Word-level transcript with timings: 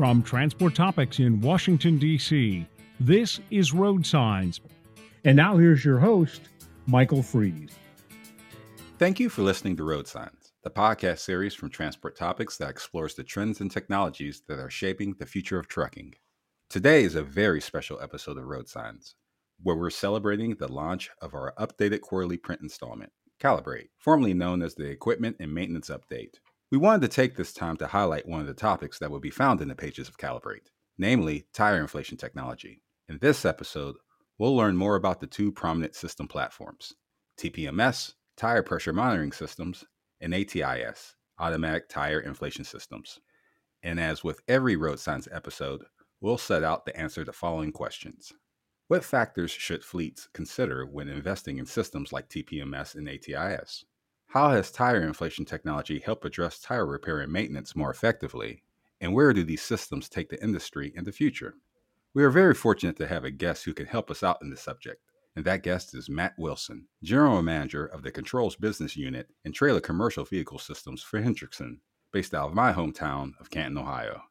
From 0.00 0.22
Transport 0.22 0.74
Topics 0.74 1.18
in 1.18 1.42
Washington, 1.42 1.98
D.C., 1.98 2.66
this 3.00 3.38
is 3.50 3.74
Road 3.74 4.06
Signs. 4.06 4.62
And 5.26 5.36
now 5.36 5.58
here's 5.58 5.84
your 5.84 5.98
host, 5.98 6.40
Michael 6.86 7.22
Fries. 7.22 7.68
Thank 8.98 9.20
you 9.20 9.28
for 9.28 9.42
listening 9.42 9.76
to 9.76 9.84
Road 9.84 10.08
Signs, 10.08 10.54
the 10.64 10.70
podcast 10.70 11.18
series 11.18 11.52
from 11.52 11.68
Transport 11.68 12.16
Topics 12.16 12.56
that 12.56 12.70
explores 12.70 13.14
the 13.14 13.22
trends 13.22 13.60
and 13.60 13.70
technologies 13.70 14.42
that 14.48 14.58
are 14.58 14.70
shaping 14.70 15.16
the 15.18 15.26
future 15.26 15.58
of 15.58 15.68
trucking. 15.68 16.14
Today 16.70 17.04
is 17.04 17.14
a 17.14 17.22
very 17.22 17.60
special 17.60 18.00
episode 18.00 18.38
of 18.38 18.44
Road 18.44 18.70
Signs, 18.70 19.16
where 19.62 19.76
we're 19.76 19.90
celebrating 19.90 20.54
the 20.54 20.72
launch 20.72 21.10
of 21.20 21.34
our 21.34 21.52
updated 21.58 22.00
quarterly 22.00 22.38
print 22.38 22.62
installment, 22.62 23.12
Calibrate, 23.38 23.90
formerly 23.98 24.32
known 24.32 24.62
as 24.62 24.74
the 24.74 24.88
Equipment 24.88 25.36
and 25.40 25.52
Maintenance 25.52 25.90
Update. 25.90 26.36
We 26.70 26.78
wanted 26.78 27.02
to 27.02 27.08
take 27.08 27.34
this 27.34 27.52
time 27.52 27.76
to 27.78 27.88
highlight 27.88 28.28
one 28.28 28.40
of 28.40 28.46
the 28.46 28.54
topics 28.54 29.00
that 29.00 29.10
will 29.10 29.18
be 29.18 29.30
found 29.30 29.60
in 29.60 29.66
the 29.66 29.74
pages 29.74 30.08
of 30.08 30.18
Calibrate, 30.18 30.68
namely 30.98 31.46
tire 31.52 31.80
inflation 31.80 32.16
technology. 32.16 32.80
In 33.08 33.18
this 33.18 33.44
episode, 33.44 33.96
we'll 34.38 34.54
learn 34.54 34.76
more 34.76 34.94
about 34.94 35.20
the 35.20 35.26
two 35.26 35.50
prominent 35.50 35.96
system 35.96 36.28
platforms 36.28 36.94
TPMS, 37.40 38.14
Tire 38.36 38.62
Pressure 38.62 38.92
Monitoring 38.92 39.32
Systems, 39.32 39.84
and 40.20 40.32
ATIS, 40.32 41.16
Automatic 41.40 41.88
Tire 41.88 42.20
Inflation 42.20 42.64
Systems. 42.64 43.18
And 43.82 43.98
as 43.98 44.22
with 44.22 44.40
every 44.46 44.76
Road 44.76 45.00
Signs 45.00 45.26
episode, 45.32 45.82
we'll 46.20 46.38
set 46.38 46.62
out 46.62 46.86
to 46.86 46.96
answer 46.96 47.24
the 47.24 47.32
following 47.32 47.72
questions 47.72 48.32
What 48.86 49.02
factors 49.02 49.50
should 49.50 49.82
fleets 49.82 50.28
consider 50.34 50.86
when 50.86 51.08
investing 51.08 51.58
in 51.58 51.66
systems 51.66 52.12
like 52.12 52.28
TPMS 52.28 52.94
and 52.94 53.08
ATIS? 53.08 53.86
How 54.30 54.50
has 54.50 54.70
tire 54.70 55.02
inflation 55.02 55.44
technology 55.44 55.98
helped 55.98 56.24
address 56.24 56.60
tire 56.60 56.86
repair 56.86 57.18
and 57.18 57.32
maintenance 57.32 57.74
more 57.74 57.90
effectively? 57.90 58.62
And 59.00 59.12
where 59.12 59.32
do 59.32 59.42
these 59.42 59.60
systems 59.60 60.08
take 60.08 60.28
the 60.28 60.40
industry 60.40 60.92
in 60.94 61.02
the 61.02 61.10
future? 61.10 61.54
We 62.14 62.22
are 62.22 62.30
very 62.30 62.54
fortunate 62.54 62.96
to 62.98 63.08
have 63.08 63.24
a 63.24 63.32
guest 63.32 63.64
who 63.64 63.74
can 63.74 63.86
help 63.86 64.08
us 64.08 64.22
out 64.22 64.38
in 64.40 64.48
this 64.48 64.60
subject, 64.60 65.02
and 65.34 65.44
that 65.46 65.64
guest 65.64 65.96
is 65.96 66.08
Matt 66.08 66.34
Wilson, 66.38 66.86
General 67.02 67.42
Manager 67.42 67.86
of 67.86 68.04
the 68.04 68.12
Controls 68.12 68.54
Business 68.54 68.96
Unit 68.96 69.28
and 69.44 69.52
Trailer 69.52 69.80
Commercial 69.80 70.24
Vehicle 70.24 70.60
Systems 70.60 71.02
for 71.02 71.20
Hendrickson, 71.20 71.78
based 72.12 72.32
out 72.32 72.50
of 72.50 72.54
my 72.54 72.72
hometown 72.72 73.32
of 73.40 73.50
Canton, 73.50 73.78
Ohio. 73.78 74.22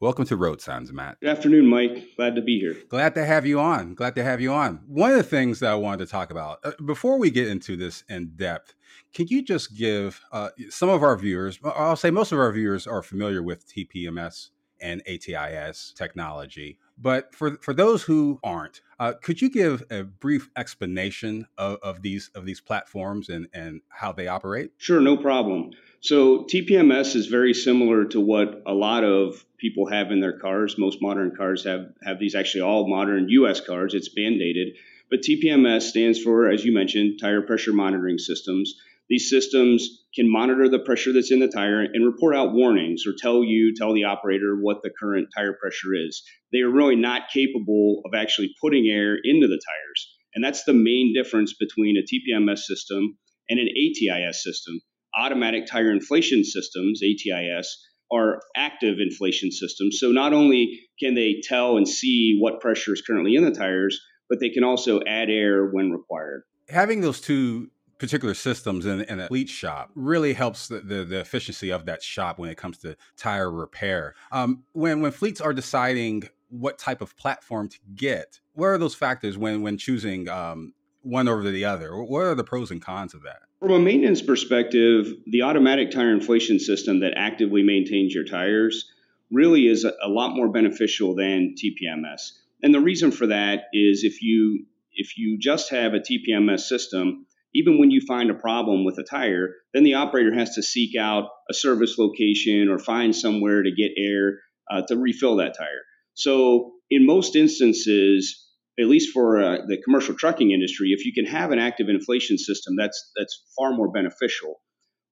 Welcome 0.00 0.24
to 0.24 0.36
Road 0.36 0.62
Signs, 0.62 0.90
Matt. 0.94 1.20
Good 1.20 1.28
afternoon, 1.28 1.66
Mike. 1.66 2.16
Glad 2.16 2.34
to 2.36 2.40
be 2.40 2.58
here. 2.58 2.74
Glad 2.88 3.14
to 3.16 3.26
have 3.26 3.44
you 3.44 3.60
on. 3.60 3.94
Glad 3.94 4.14
to 4.14 4.24
have 4.24 4.40
you 4.40 4.50
on. 4.50 4.80
One 4.86 5.10
of 5.10 5.18
the 5.18 5.22
things 5.22 5.60
that 5.60 5.70
I 5.70 5.74
wanted 5.74 6.06
to 6.06 6.10
talk 6.10 6.30
about 6.30 6.60
uh, 6.64 6.72
before 6.86 7.18
we 7.18 7.30
get 7.30 7.48
into 7.48 7.76
this 7.76 8.02
in 8.08 8.32
depth, 8.34 8.74
can 9.12 9.26
you 9.26 9.42
just 9.44 9.76
give 9.76 10.22
uh, 10.32 10.48
some 10.70 10.88
of 10.88 11.02
our 11.02 11.18
viewers, 11.18 11.58
I'll 11.62 11.96
say 11.96 12.10
most 12.10 12.32
of 12.32 12.38
our 12.38 12.50
viewers 12.50 12.86
are 12.86 13.02
familiar 13.02 13.42
with 13.42 13.68
TPMS 13.68 14.48
and 14.80 15.02
ATIS 15.06 15.92
technology, 15.94 16.78
but 16.96 17.34
for, 17.34 17.58
for 17.60 17.74
those 17.74 18.02
who 18.02 18.40
aren't, 18.42 18.80
uh, 18.98 19.12
could 19.22 19.42
you 19.42 19.50
give 19.50 19.82
a 19.90 20.04
brief 20.04 20.48
explanation 20.56 21.46
of, 21.58 21.76
of 21.82 22.00
these 22.00 22.30
of 22.34 22.46
these 22.46 22.62
platforms 22.62 23.28
and, 23.28 23.48
and 23.52 23.82
how 23.90 24.12
they 24.12 24.28
operate? 24.28 24.70
Sure, 24.78 25.00
no 25.02 25.18
problem. 25.18 25.72
So 26.02 26.44
TPMS 26.44 27.14
is 27.14 27.26
very 27.26 27.52
similar 27.52 28.06
to 28.06 28.20
what 28.20 28.62
a 28.66 28.72
lot 28.72 29.04
of 29.04 29.44
people 29.58 29.90
have 29.90 30.10
in 30.10 30.20
their 30.20 30.38
cars. 30.38 30.78
Most 30.78 31.02
modern 31.02 31.36
cars 31.36 31.64
have 31.64 31.92
have 32.02 32.18
these. 32.18 32.34
Actually, 32.34 32.62
all 32.62 32.88
modern 32.88 33.28
U.S. 33.28 33.60
cars, 33.60 33.92
it's 33.92 34.08
mandated. 34.18 34.76
But 35.10 35.20
TPMS 35.20 35.82
stands 35.82 36.18
for, 36.18 36.48
as 36.48 36.64
you 36.64 36.72
mentioned, 36.72 37.18
tire 37.20 37.42
pressure 37.42 37.74
monitoring 37.74 38.16
systems. 38.16 38.74
These 39.10 39.28
systems 39.28 40.04
can 40.14 40.30
monitor 40.30 40.68
the 40.68 40.78
pressure 40.78 41.12
that's 41.12 41.32
in 41.32 41.40
the 41.40 41.48
tire 41.48 41.82
and 41.82 42.06
report 42.06 42.34
out 42.34 42.54
warnings 42.54 43.04
or 43.06 43.12
tell 43.18 43.44
you, 43.44 43.74
tell 43.74 43.92
the 43.92 44.04
operator 44.04 44.56
what 44.56 44.82
the 44.82 44.90
current 44.98 45.28
tire 45.36 45.52
pressure 45.60 45.94
is. 45.94 46.22
They 46.52 46.60
are 46.60 46.70
really 46.70 46.96
not 46.96 47.28
capable 47.30 48.02
of 48.06 48.14
actually 48.14 48.54
putting 48.60 48.86
air 48.86 49.18
into 49.22 49.48
the 49.48 49.60
tires. 49.60 50.16
And 50.34 50.42
that's 50.42 50.64
the 50.64 50.72
main 50.72 51.12
difference 51.12 51.54
between 51.58 51.96
a 51.96 52.02
TPMS 52.02 52.60
system 52.60 53.18
and 53.50 53.58
an 53.58 53.68
ATIS 53.68 54.44
system. 54.44 54.80
Automatic 55.18 55.66
tire 55.66 55.90
inflation 55.90 56.44
systems, 56.44 57.00
ATIS, 57.02 57.66
are 58.12 58.40
active 58.56 58.96
inflation 58.98 59.52
systems. 59.52 59.98
So 60.00 60.10
not 60.10 60.32
only 60.32 60.80
can 60.98 61.14
they 61.14 61.40
tell 61.42 61.76
and 61.76 61.88
see 61.88 62.38
what 62.40 62.60
pressure 62.60 62.92
is 62.92 63.02
currently 63.02 63.36
in 63.36 63.44
the 63.44 63.52
tires, 63.52 64.00
but 64.28 64.40
they 64.40 64.50
can 64.50 64.64
also 64.64 65.00
add 65.06 65.30
air 65.30 65.66
when 65.66 65.90
required. 65.90 66.42
Having 66.68 67.00
those 67.00 67.20
two 67.20 67.70
particular 67.98 68.34
systems 68.34 68.86
in, 68.86 69.02
in, 69.02 69.20
a 69.20 69.28
fleet 69.28 69.48
shop 69.48 69.90
really 69.94 70.32
helps 70.32 70.68
the, 70.68 70.80
the, 70.80 71.04
the, 71.04 71.20
efficiency 71.20 71.70
of 71.70 71.84
that 71.84 72.02
shop 72.02 72.38
when 72.38 72.48
it 72.48 72.56
comes 72.56 72.78
to 72.78 72.96
tire 73.16 73.50
repair. 73.50 74.14
Um, 74.32 74.64
when 74.72 75.02
when 75.02 75.12
fleets 75.12 75.40
are 75.40 75.52
deciding 75.52 76.24
what 76.48 76.78
type 76.78 77.02
of 77.02 77.16
platform 77.16 77.68
to 77.68 77.78
get, 77.94 78.40
what 78.54 78.66
are 78.66 78.78
those 78.78 78.94
factors 78.94 79.36
when 79.36 79.62
when 79.62 79.76
choosing 79.76 80.28
um, 80.28 80.72
one 81.02 81.28
over 81.28 81.48
the 81.50 81.64
other? 81.66 81.94
What 81.94 82.22
are 82.22 82.34
the 82.34 82.44
pros 82.44 82.70
and 82.70 82.80
cons 82.80 83.12
of 83.12 83.22
that? 83.22 83.42
From 83.60 83.72
a 83.72 83.78
maintenance 83.78 84.22
perspective, 84.22 85.12
the 85.26 85.42
automatic 85.42 85.90
tire 85.90 86.12
inflation 86.12 86.58
system 86.58 87.00
that 87.00 87.12
actively 87.14 87.62
maintains 87.62 88.14
your 88.14 88.24
tires 88.24 88.90
really 89.30 89.66
is 89.66 89.84
a, 89.84 90.08
lot 90.08 90.34
more 90.34 90.48
beneficial 90.48 91.14
than 91.14 91.54
TPMS. 91.56 92.32
And 92.62 92.72
the 92.74 92.80
reason 92.80 93.10
for 93.10 93.26
that 93.26 93.64
is 93.74 94.02
if 94.02 94.22
you 94.22 94.64
if 94.92 95.18
you 95.18 95.38
just 95.38 95.70
have 95.70 95.92
a 95.92 96.00
TPMS 96.00 96.60
system, 96.60 97.26
even 97.54 97.78
when 97.78 97.90
you 97.90 98.00
find 98.00 98.30
a 98.30 98.34
problem 98.34 98.84
with 98.84 98.98
a 98.98 99.04
tire, 99.04 99.56
then 99.74 99.84
the 99.84 99.94
operator 99.94 100.32
has 100.32 100.54
to 100.54 100.62
seek 100.62 100.96
out 100.96 101.28
a 101.50 101.54
service 101.54 101.98
location 101.98 102.70
or 102.70 102.78
find 102.78 103.14
somewhere 103.14 103.62
to 103.62 103.70
get 103.70 103.92
air 103.96 104.40
uh, 104.70 104.82
to 104.88 104.96
refill 104.96 105.36
that 105.36 105.56
tire. 105.56 105.84
So, 106.14 106.72
in 106.90 107.06
most 107.06 107.36
instances, 107.36 108.49
at 108.80 108.86
least 108.86 109.12
for 109.12 109.42
uh, 109.42 109.58
the 109.66 109.78
commercial 109.84 110.14
trucking 110.14 110.50
industry, 110.50 110.90
if 110.90 111.04
you 111.04 111.12
can 111.12 111.26
have 111.26 111.52
an 111.52 111.58
active 111.58 111.88
inflation 111.88 112.38
system, 112.38 112.76
that's 112.76 113.12
that's 113.16 113.42
far 113.56 113.72
more 113.72 113.90
beneficial. 113.90 114.60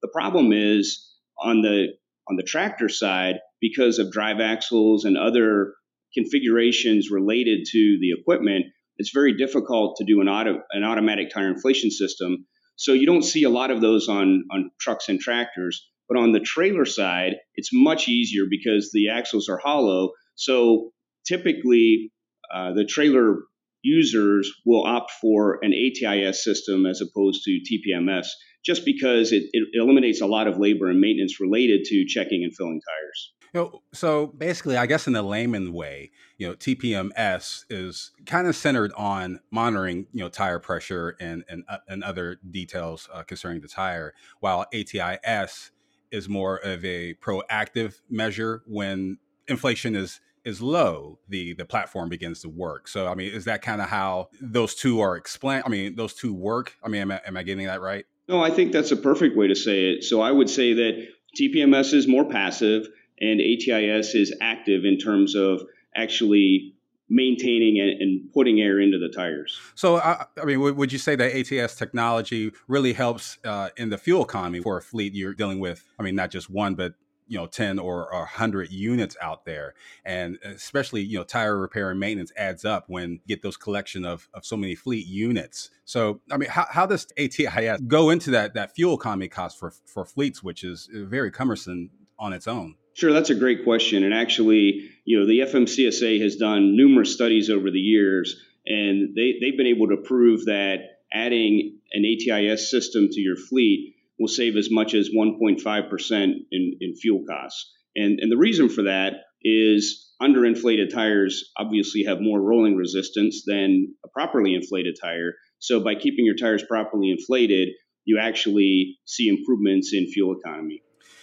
The 0.03 0.09
problem 0.09 0.53
is 0.53 1.07
on 1.39 1.61
the 1.63 1.89
on 2.29 2.37
the 2.37 2.43
tractor 2.43 2.89
side, 2.89 3.37
because 3.61 3.99
of 3.99 4.13
drive 4.13 4.41
axles 4.41 5.05
and 5.05 5.17
other 5.17 5.75
configurations 6.15 7.11
related 7.11 7.67
to 7.73 7.99
the 8.01 8.13
equipment, 8.19 8.67
it's 8.97 9.11
very 9.11 9.37
difficult 9.37 9.97
to 9.97 10.05
do 10.05 10.21
an 10.21 10.29
auto 10.29 10.63
an 10.73 10.85
automatic 10.85 11.31
tire 11.31 11.49
inflation 11.49 11.91
system. 11.91 12.47
So 12.77 12.93
you 12.93 13.07
don't 13.07 13.23
see 13.23 13.43
a 13.43 13.51
lot 13.51 13.71
of 13.71 13.81
those 13.81 14.09
on 14.09 14.45
on 14.51 14.71
trucks 14.81 15.09
and 15.09 15.21
tractors. 15.21 15.87
But 16.09 16.17
on 16.17 16.33
the 16.33 16.41
trailer 16.41 16.87
side, 16.87 17.35
it's 17.55 17.69
much 17.71 18.09
easier 18.09 18.45
because 18.49 18.91
the 18.95 19.11
axles 19.11 19.51
are 19.51 19.59
hollow. 19.59 20.13
So 20.37 20.93
typically, 21.27 22.13
uh, 22.53 22.73
the 22.73 22.87
trailer 22.87 23.41
users 23.83 24.53
will 24.67 24.85
opt 24.85 25.13
for 25.21 25.59
an 25.63 25.73
ATIS 25.73 26.43
system 26.45 26.87
as 26.87 27.01
opposed 27.01 27.43
to 27.45 27.61
TPMS 27.61 28.27
just 28.65 28.85
because 28.85 29.33
it, 29.33 29.45
it 29.53 29.69
eliminates 29.75 30.21
a 30.21 30.27
lot 30.27 30.47
of 30.47 30.59
labor 30.59 30.89
and 30.89 31.01
maintenance 31.01 31.41
related 31.41 31.85
to 31.85 32.05
checking 32.07 32.45
and 32.45 32.55
filling 32.55 32.81
tires. 32.81 33.33
You 33.55 33.61
know, 33.61 33.83
so 33.95 34.27
basically, 34.27 34.77
I 34.77 34.85
guess 34.85 35.07
in 35.07 35.15
the 35.15 35.23
layman 35.23 35.73
way, 35.73 36.11
you 36.37 36.47
know, 36.47 36.55
TPMS 36.55 37.65
is 37.71 38.11
kind 38.27 38.47
of 38.47 38.55
centered 38.55 38.93
on 38.95 39.41
monitoring, 39.51 40.07
you 40.13 40.21
know, 40.21 40.29
tire 40.29 40.59
pressure 40.59 41.17
and 41.19 41.45
and, 41.49 41.65
uh, 41.69 41.79
and 41.89 42.05
other 42.05 42.39
details 42.51 43.09
uh, 43.13 43.23
concerning 43.23 43.63
the 43.63 43.69
tire, 43.69 44.13
while 44.41 44.67
ATIS 44.75 45.71
is 46.11 46.29
more 46.29 46.57
of 46.57 46.85
a 46.85 47.15
proactive 47.15 48.01
measure 48.11 48.63
when 48.67 49.19
inflation 49.47 49.97
is 49.97 50.21
is 50.49 50.61
low, 50.61 51.19
the 51.29 51.53
the 51.55 51.65
platform 51.65 52.09
begins 52.09 52.41
to 52.41 52.49
work. 52.49 52.89
So 52.89 53.07
I 53.07 53.15
mean, 53.15 53.33
is 53.33 53.45
that 53.45 53.63
kind 53.63 53.81
of 53.81 53.89
how 53.89 54.31
those 54.41 54.75
two 54.75 55.01
are 55.01 55.17
explained? 55.17 55.65
I 55.67 55.69
mean, 55.69 55.95
those 55.95 56.15
two 56.15 56.35
work. 56.35 56.77
I 56.83 56.89
mean, 56.89 57.03
am 57.03 57.13
I, 57.13 57.21
am 57.27 57.37
I 57.37 57.43
getting 57.43 57.67
that 57.67 57.81
right? 57.81 58.05
No, 58.29 58.43
I 58.43 58.51
think 58.51 58.73
that's 58.73 58.91
a 58.91 58.97
perfect 58.97 59.37
way 59.37 59.49
to 59.49 59.55
say 59.55 59.91
it. 59.91 60.05
So 60.05 60.21
I 60.21 60.31
would 60.31 60.51
say 60.51 60.75
that 60.75 61.07
TPMS 61.39 61.95
is 61.95 62.09
more 62.09 62.25
passive 62.25 62.87
and 63.21 63.41
ATIS 63.41 64.15
is 64.15 64.35
active 64.41 64.85
in 64.85 64.99
terms 64.99 65.35
of 65.35 65.63
actually 65.97 66.75
maintaining 67.09 67.81
and, 67.81 68.31
putting 68.35 68.61
air 68.61 68.79
into 68.79 68.99
the 68.99 69.09
tires. 69.09 69.59
So, 69.75 69.97
I, 69.97 70.27
I 70.41 70.45
mean, 70.45 70.61
would 70.61 70.93
you 70.93 70.99
say 70.99 71.17
that 71.17 71.35
ATIS 71.35 71.75
technology 71.75 72.53
really 72.69 72.93
helps 72.93 73.39
uh, 73.45 73.71
in 73.79 73.89
the 73.89 73.97
fuel 73.97 74.23
economy 74.23 74.61
for 74.61 74.77
a 74.77 74.83
fleet 74.83 75.15
you're 75.15 75.35
dealing 75.35 75.59
with? 75.59 75.83
I 75.99 76.03
mean, 76.03 76.15
not 76.15 76.31
just 76.31 76.51
one, 76.51 76.75
but 76.75 76.95
you 77.29 77.39
know 77.39 77.47
10 77.47 77.79
or, 77.79 78.13
or 78.13 78.21
100 78.21 78.71
units 78.71 79.17
out 79.21 79.45
there 79.45 79.75
and 80.05 80.39
especially 80.45 81.03
you 81.03 81.19
know 81.19 81.25
tire 81.25 81.57
repair 81.57 81.91
and 81.91 82.01
maintenance 82.01 82.33
adds 82.37 82.65
up 82.65 82.85
when 82.89 83.13
you 83.13 83.21
get 83.29 83.43
those 83.43 83.57
collection 83.57 84.05
of, 84.05 84.29
of 84.35 84.45
so 84.45 84.57
many 84.57 84.75
fleet 84.75 85.07
units 85.07 85.71
so 85.85 86.21
i 86.31 86.37
mean 86.37 86.49
how, 86.49 86.67
how 86.71 86.87
does 86.87 87.07
atis 87.17 87.81
go 87.87 88.11
into 88.11 88.31
that 88.31 88.55
that 88.55 88.75
fuel 88.75 88.95
economy 88.95 89.29
cost 89.29 89.59
for 89.59 89.73
for 89.85 90.05
fleets 90.05 90.43
which 90.43 90.65
is 90.65 90.89
uh, 90.95 91.05
very 91.05 91.31
cumbersome 91.31 91.91
on 92.19 92.33
its 92.33 92.49
own 92.49 92.75
Sure, 92.95 93.13
that's 93.13 93.31
a 93.31 93.35
great 93.37 93.63
question. 93.63 94.03
And 94.03 94.13
actually, 94.13 94.91
you 95.05 95.21
know, 95.21 95.25
the 95.25 95.39
FMCSA 95.39 96.21
has 96.21 96.35
done 96.35 96.77
numerous 96.77 97.15
studies 97.15 97.49
over 97.49 97.71
the 97.71 97.79
years, 97.79 98.35
and 98.67 99.15
they, 99.15 99.35
they've 99.41 99.57
been 99.57 99.69
able 99.69 99.91
to 99.91 99.99
prove 99.99 100.47
that 100.47 100.79
adding 101.13 101.79
an 101.93 102.05
ATIS 102.05 102.69
system 102.69 103.09
to 103.09 103.21
your 103.21 103.37
fleet 103.37 103.95
will 104.19 104.29
save 104.29 104.57
as 104.57 104.69
much 104.71 104.95
as 104.95 105.11
1.5% 105.11 106.13
in, 106.51 106.73
in 106.81 106.95
fuel 106.97 107.25
costs. 107.29 107.73
And, 107.97 108.19
and 108.21 108.31
the 108.31 108.37
reason 108.37 108.69
for 108.69 108.83
that 108.85 109.15
is 109.43 110.13
underinflated 110.21 110.93
tires 110.93 111.51
obviously 111.57 112.05
have 112.05 112.21
more 112.21 112.41
rolling 112.41 112.77
resistance 112.77 113.45
than 113.47 113.95
a 114.05 114.09
properly 114.09 114.55
inflated 114.55 114.97
tire. 115.01 115.35
So 115.59 115.83
by 115.83 115.95
keeping 115.95 116.25
your 116.25 116.37
tires 116.37 116.65
properly 116.65 117.11
inflated, 117.11 117.69
you 118.05 118.19
actually 118.21 118.99
see 119.05 119.29
improvements 119.29 119.93
in 119.93 120.07
fuel 120.07 120.37
economy. 120.39 120.83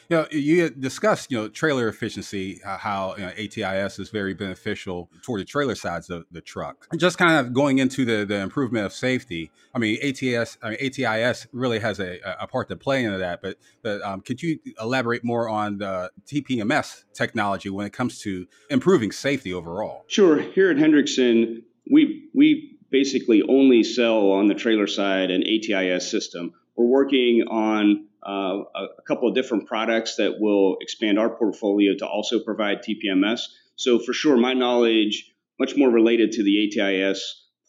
You 0.10 0.18
know, 0.18 0.28
you 0.31 0.69
discussed, 0.69 1.31
you 1.31 1.38
know, 1.38 1.48
trailer 1.48 1.88
efficiency, 1.88 2.62
uh, 2.63 2.78
how 2.78 3.16
you 3.18 3.25
know, 3.25 3.31
ATIS 3.38 4.00
is 4.00 4.10
very 4.10 4.34
beneficial 4.34 5.10
toward 5.24 5.42
the 5.42 5.46
trailer 5.46 5.75
sides 5.75 6.10
of 6.10 6.25
the 6.31 6.42
truck. 6.42 6.88
Just 6.98 7.18
kind 7.18 7.34
of 7.34 7.54
going 7.54 7.80
into 7.80 8.06
the, 8.06 8.25
the 8.25 8.36
improvement 8.36 8.86
of 8.86 8.94
safety. 8.94 9.52
I 9.74 9.80
mean, 9.80 9.98
ATS, 10.04 10.57
I 10.62 10.72
mean, 10.72 10.80
ATIS 10.80 11.48
really 11.52 11.80
has 11.80 12.00
a, 12.00 12.19
a 12.40 12.48
part 12.48 12.69
to 12.69 12.75
play 12.75 13.04
into 13.04 13.18
that. 13.18 13.42
But, 13.42 14.02
um, 14.04 14.22
could 14.22 14.42
you 14.42 14.60
elaborate 14.80 15.24
more 15.24 15.50
on 15.50 15.80
the 15.80 16.12
TPMS 16.28 17.06
technology 17.13 17.69
when 17.69 17.86
it 17.86 17.94
comes 17.94 18.19
to 18.22 18.48
improving 18.69 19.12
safety 19.12 19.54
overall? 19.54 20.06
Sure. 20.07 20.40
Here 20.40 20.69
at 20.69 20.78
Hendrickson, 20.78 21.63
we 21.90 22.30
we 22.34 22.78
basically 22.92 23.42
only 23.48 23.84
sell 23.84 24.31
on 24.31 24.48
the 24.48 24.54
trailer 24.54 24.88
side 24.88 25.31
an 25.31 25.44
ATIS 25.44 26.10
system. 26.10 26.54
We're 26.75 26.86
working 26.86 27.44
on 27.50 28.07
uh, 28.25 28.63
a 28.75 29.01
couple 29.07 29.30
of 29.30 29.36
different 29.36 29.68
products 29.68 30.16
that 30.18 30.39
will 30.39 30.77
expand 30.81 31.19
our 31.19 31.30
portfolio 31.30 31.94
to 31.98 32.07
also 32.07 32.39
provide 32.39 32.80
TPMS. 32.80 33.42
So 33.75 34.00
for 34.00 34.13
sure, 34.13 34.38
my 34.38 34.54
knowledge 34.54 35.31
much 35.60 35.75
more 35.75 35.89
related 35.89 36.33
to 36.33 36.44
the 36.44 36.68
ATIS 36.68 37.19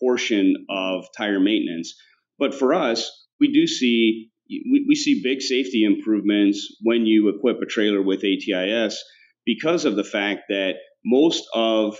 portion 0.00 0.67
of 0.69 1.06
tire 1.17 1.41
maintenance. 1.41 1.94
But 2.38 2.55
for 2.55 2.75
us, 2.75 3.11
we 3.41 3.53
do 3.53 3.67
see 3.67 4.31
we, 4.49 4.85
we 4.88 4.94
see 4.94 5.23
big 5.23 5.43
safety 5.43 5.85
improvements 5.85 6.76
when 6.82 7.05
you 7.05 7.29
equip 7.29 7.61
a 7.61 7.67
trailer 7.67 8.00
with 8.00 8.23
ATIS 8.25 9.02
because 9.44 9.85
of 9.85 9.97
the 9.97 10.05
fact 10.05 10.43
that 10.49 10.76
most 11.05 11.44
of 11.52 11.99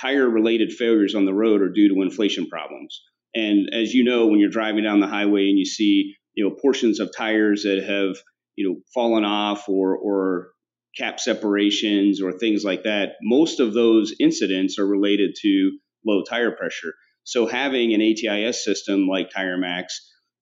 tire 0.00 0.28
related 0.28 0.72
failures 0.72 1.14
on 1.14 1.24
the 1.24 1.34
road 1.34 1.60
are 1.60 1.72
due 1.72 1.92
to 1.92 2.02
inflation 2.02 2.48
problems. 2.48 3.02
And 3.34 3.68
as 3.72 3.94
you 3.94 4.04
know, 4.04 4.26
when 4.26 4.38
you're 4.38 4.48
driving 4.48 4.84
down 4.84 5.00
the 5.00 5.06
highway 5.06 5.48
and 5.48 5.58
you 5.58 5.64
see 5.64 6.14
you 6.38 6.44
know 6.44 6.54
portions 6.54 7.00
of 7.00 7.10
tires 7.14 7.64
that 7.64 7.82
have 7.82 8.16
you 8.54 8.68
know 8.68 8.76
fallen 8.94 9.24
off 9.24 9.68
or 9.68 9.96
or 9.96 10.50
cap 10.96 11.18
separations 11.18 12.22
or 12.22 12.30
things 12.30 12.62
like 12.62 12.84
that 12.84 13.14
most 13.20 13.58
of 13.58 13.74
those 13.74 14.14
incidents 14.20 14.78
are 14.78 14.86
related 14.86 15.34
to 15.42 15.78
low 16.06 16.22
tire 16.22 16.52
pressure. 16.52 16.94
So 17.24 17.46
having 17.46 17.92
an 17.92 18.00
atis 18.00 18.64
system 18.64 19.08
like 19.08 19.30
TireMax 19.30 19.86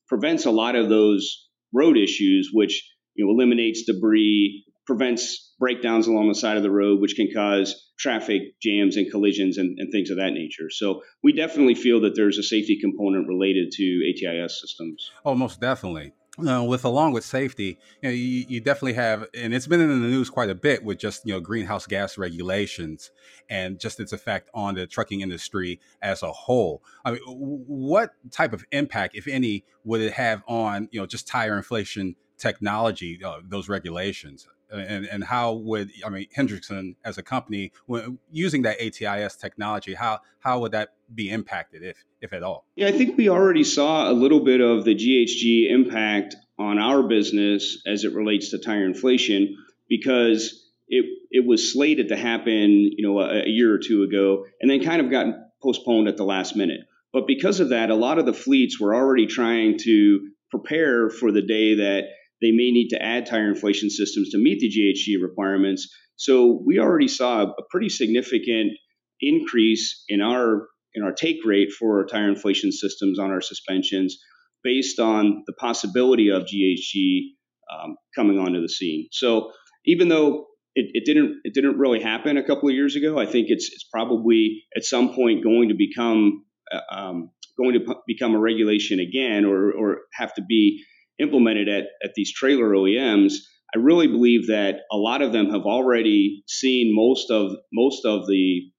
prevents 0.07 0.45
a 0.45 0.51
lot 0.51 0.77
of 0.77 0.91
those 0.91 1.49
road 1.73 1.97
issues 1.97 2.51
which 2.53 2.87
you 3.15 3.25
know 3.25 3.33
eliminates 3.33 3.85
debris 3.87 4.65
prevents 4.87 5.46
breakdowns 5.59 6.07
along 6.07 6.29
the 6.29 6.35
side 6.35 6.57
of 6.57 6.63
the 6.63 6.71
road 6.71 7.01
which 7.01 7.17
can 7.17 7.29
cause 7.33 7.93
traffic 7.99 8.43
jams 8.63 8.97
and 8.97 9.11
collisions 9.11 9.59
and, 9.59 9.79
and 9.79 9.91
things 9.91 10.11
of 10.11 10.19
that 10.19 10.33
nature. 10.33 10.69
So 10.71 11.03
we 11.23 11.33
definitely 11.33 11.75
feel 11.75 12.01
that 12.03 12.15
there's 12.15 12.39
a 12.39 12.43
safety 12.43 12.79
component 12.81 13.27
related 13.27 13.73
to 13.73 14.13
ATIS 14.13 14.61
systems. 14.61 15.11
Oh, 15.25 15.35
most 15.35 15.61
definitely. 15.61 16.13
Uh, 16.39 16.63
with 16.63 16.85
along 16.85 17.13
with 17.13 17.25
safety, 17.25 17.79
you 18.03 18.09
know, 18.09 18.11
you, 18.11 18.45
you, 18.47 18.61
definitely 18.61 18.93
have, 18.93 19.25
and 19.33 19.55
it's 19.55 19.67
been 19.67 19.81
in 19.81 19.89
the 19.89 20.07
news 20.07 20.29
quite 20.29 20.51
a 20.51 20.55
bit 20.55 20.85
with 20.85 20.99
just 20.99 21.25
you 21.25 21.33
know 21.33 21.41
greenhouse 21.41 21.87
gas 21.87 22.19
regulations 22.19 23.11
and 23.49 23.81
just 23.81 24.01
its 24.01 24.13
effect 24.13 24.51
on 24.53 24.75
the 24.75 24.87
trucking 24.87 25.23
industry 25.23 25.81
as 26.03 26.23
a 26.23 26.31
whole. 26.31 26.83
I 27.07 27.13
mean, 27.13 27.21
what 27.25 28.11
type 28.31 28.53
of 28.53 28.67
impact, 28.71 29.17
if 29.17 29.27
any, 29.27 29.65
would 29.85 30.03
it 30.03 30.13
have 30.13 30.43
on 30.47 30.91
you 30.93 31.01
know 31.01 31.07
just 31.07 31.27
tire 31.27 31.57
inflation 31.57 32.17
technology, 32.37 33.19
uh, 33.25 33.39
those 33.43 33.71
regulations? 33.71 34.47
And, 34.71 35.07
and 35.07 35.25
how 35.25 35.53
would 35.53 35.91
I 36.05 36.09
mean 36.09 36.27
Hendrickson 36.37 36.97
as 37.05 37.19
a 37.19 37.23
company 37.23 37.73
when, 37.87 38.19
using 38.31 38.63
that 38.63 38.81
ATIS 38.81 39.37
technology 39.37 39.95
how 39.95 40.21
how 40.41 40.61
would 40.61 40.73
that 40.73 40.95
be 41.15 41.31
impacted 41.31 41.83
if 41.83 42.05
if 42.21 42.33
at 42.33 42.43
all? 42.43 42.65
Yeah, 42.77 42.89
I 42.89 42.93
think 42.93 43.17
we 43.17 43.29
already 43.29 43.65
saw 43.65 44.11
a 44.11 44.13
little 44.13 44.41
bit 44.41 44.61
of 44.61 44.85
the 44.85 44.95
GHG 44.95 45.71
impact 45.71 46.37
on 46.59 46.79
our 46.79 47.03
business 47.03 47.83
as 47.87 48.05
it 48.05 48.15
relates 48.15 48.51
to 48.51 48.59
tire 48.59 48.85
inflation 48.85 49.57
because 49.89 50.65
it 50.89 51.05
it 51.31 51.47
was 51.47 51.73
slated 51.73 52.09
to 52.09 52.17
happen 52.17 52.71
you 52.97 53.07
know 53.07 53.21
a, 53.21 53.43
a 53.45 53.49
year 53.49 53.73
or 53.73 53.79
two 53.79 54.03
ago 54.03 54.45
and 54.61 54.71
then 54.71 54.83
kind 54.83 55.01
of 55.01 55.11
got 55.11 55.27
postponed 55.63 56.09
at 56.09 56.17
the 56.17 56.25
last 56.25 56.57
minute. 56.57 56.81
But 57.13 57.27
because 57.27 57.61
of 57.61 57.71
that, 57.71 57.91
a 57.91 57.95
lot 57.95 58.19
of 58.19 58.27
the 58.27 58.35
fleets 58.35 58.79
were 58.79 58.95
already 58.95 59.27
trying 59.27 59.79
to 59.79 60.29
prepare 60.51 61.09
for 61.09 61.33
the 61.33 61.43
day 61.43 61.77
that 61.77 62.05
they 62.41 62.51
may 62.51 62.71
need 62.71 62.89
to 62.89 63.03
add 63.03 63.27
tire 63.27 63.49
inflation 63.49 63.91
systems 63.91 64.31
to 64.31 64.39
meet 64.39 64.61
the 64.61 64.69
GHG 64.69 65.23
requirements. 65.23 65.89
So 66.17 66.63
we 66.65 66.79
already 66.79 67.09
saw 67.09 67.43
a 67.43 67.63
pretty 67.71 67.89
significant 67.89 68.73
increase 69.21 70.05
in 70.09 70.21
our 70.21 70.69
in 70.95 71.03
our 71.03 71.13
take 71.13 71.45
rate 71.45 71.73
for 71.73 72.07
tire 72.07 72.29
inflation 72.29 72.73
systems 72.73 73.19
on 73.19 73.31
our 73.31 73.41
suspensions 73.41 74.19
based 74.65 74.99
on 74.99 75.45
the 75.47 75.53
possibility 75.53 76.31
of 76.31 76.43
GHG 76.43 77.35
um, 77.73 77.97
coming 78.15 78.39
onto 78.39 78.61
the 78.61 78.69
scene. 78.69 79.09
So 79.13 79.53
even 79.85 80.09
though 80.09 80.47
it, 80.75 80.91
it, 80.93 81.05
didn't 81.05 81.41
it 81.45 81.55
didn't 81.55 81.79
really 81.79 82.03
happen 82.03 82.37
a 82.37 82.47
couple 82.47 82.69
of 82.69 82.75
years 82.75 82.97
ago, 82.97 83.19
I 83.19 83.27
think 83.27 83.47
it's 83.49 83.71
it's 83.73 83.85
probably 83.85 84.65
at 84.77 84.85
some 84.85 85.15
point 85.15 85.45
going 85.45 85.69
to 85.69 85.75
become 85.75 86.45
uh, 86.73 86.95
um, 86.95 87.31
going 87.59 87.75
to 87.75 87.95
become 88.07 88.35
a 88.35 88.39
regulation 88.39 89.01
again, 89.01 89.45
or 89.45 89.73
or 89.73 89.99
have 90.13 90.35
to 90.35 90.43
be 90.43 90.85
implemented 91.19 91.69
at, 91.69 91.85
at 92.05 92.15
these 92.15 92.33
trailer 92.33 92.71
OEMs, 92.71 93.35
I 93.75 93.79
really 93.79 94.07
believe 94.07 94.47
that 94.49 94.81
a 94.93 94.97
lot 94.97 95.23
of 95.23 95.33
them 95.33 95.51
have 95.51 95.63
already 95.63 96.45
seen 96.47 96.95
most 96.95 97.31
of 97.31 97.53
most 97.73 98.05
of 98.05 98.27
the 98.27 98.71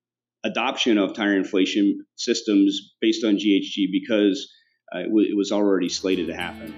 adoption 0.44 0.98
of 0.98 1.14
tire 1.14 1.36
inflation 1.36 2.06
systems 2.16 2.96
based 3.02 3.24
on 3.24 3.36
GHG 3.36 3.92
because 3.92 4.52
uh, 4.96 5.00
it, 5.00 5.08
w- 5.08 5.30
it 5.30 5.36
was 5.36 5.52
already 5.52 5.90
slated 5.90 6.28
to 6.28 6.34
happen. 6.34 6.74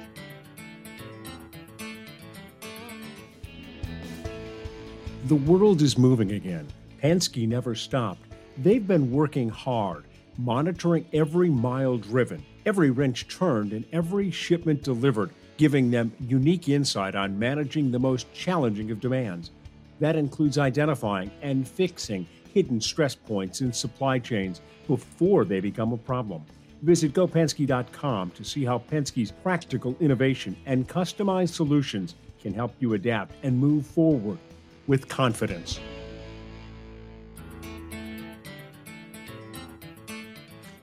The 5.25 5.35
world 5.35 5.81
is 5.83 5.97
moving 5.97 6.31
again. 6.31 6.67
Penske 7.03 7.47
never 7.47 7.75
stopped. 7.75 8.21
They've 8.57 8.85
been 8.85 9.11
working 9.11 9.47
hard, 9.47 10.05
monitoring 10.37 11.05
every 11.13 11.49
mile 11.49 11.97
driven, 11.97 12.43
every 12.65 12.89
wrench 12.89 13.27
turned, 13.27 13.71
and 13.71 13.85
every 13.91 14.31
shipment 14.31 14.81
delivered 14.81 15.29
giving 15.59 15.91
them 15.91 16.09
unique 16.21 16.69
insight 16.69 17.15
on 17.15 17.37
managing 17.37 17.91
the 17.91 17.99
most 17.99 18.33
challenging 18.33 18.91
of 18.91 19.01
demands. 19.01 19.51
That 19.99 20.15
includes 20.15 20.57
identifying 20.57 21.31
and 21.41 21.67
fixing 21.67 22.25
hidden 22.53 22.79
stress 22.79 23.13
points 23.13 23.59
in 23.59 23.73
supply 23.73 24.19
chains 24.19 24.61
before 24.87 25.43
they 25.43 25.59
become 25.59 25.91
a 25.91 25.97
problem. 25.97 26.45
Visit 26.81 27.11
gopenske.com 27.11 28.31
to 28.31 28.43
see 28.45 28.63
how 28.63 28.79
Penske's 28.79 29.33
practical 29.33 29.97
innovation 29.99 30.55
and 30.65 30.87
customized 30.87 31.53
solutions 31.53 32.15
can 32.41 32.53
help 32.53 32.73
you 32.79 32.93
adapt 32.93 33.33
and 33.43 33.59
move 33.59 33.85
forward 33.85 34.37
with 34.87 35.09
confidence. 35.09 35.81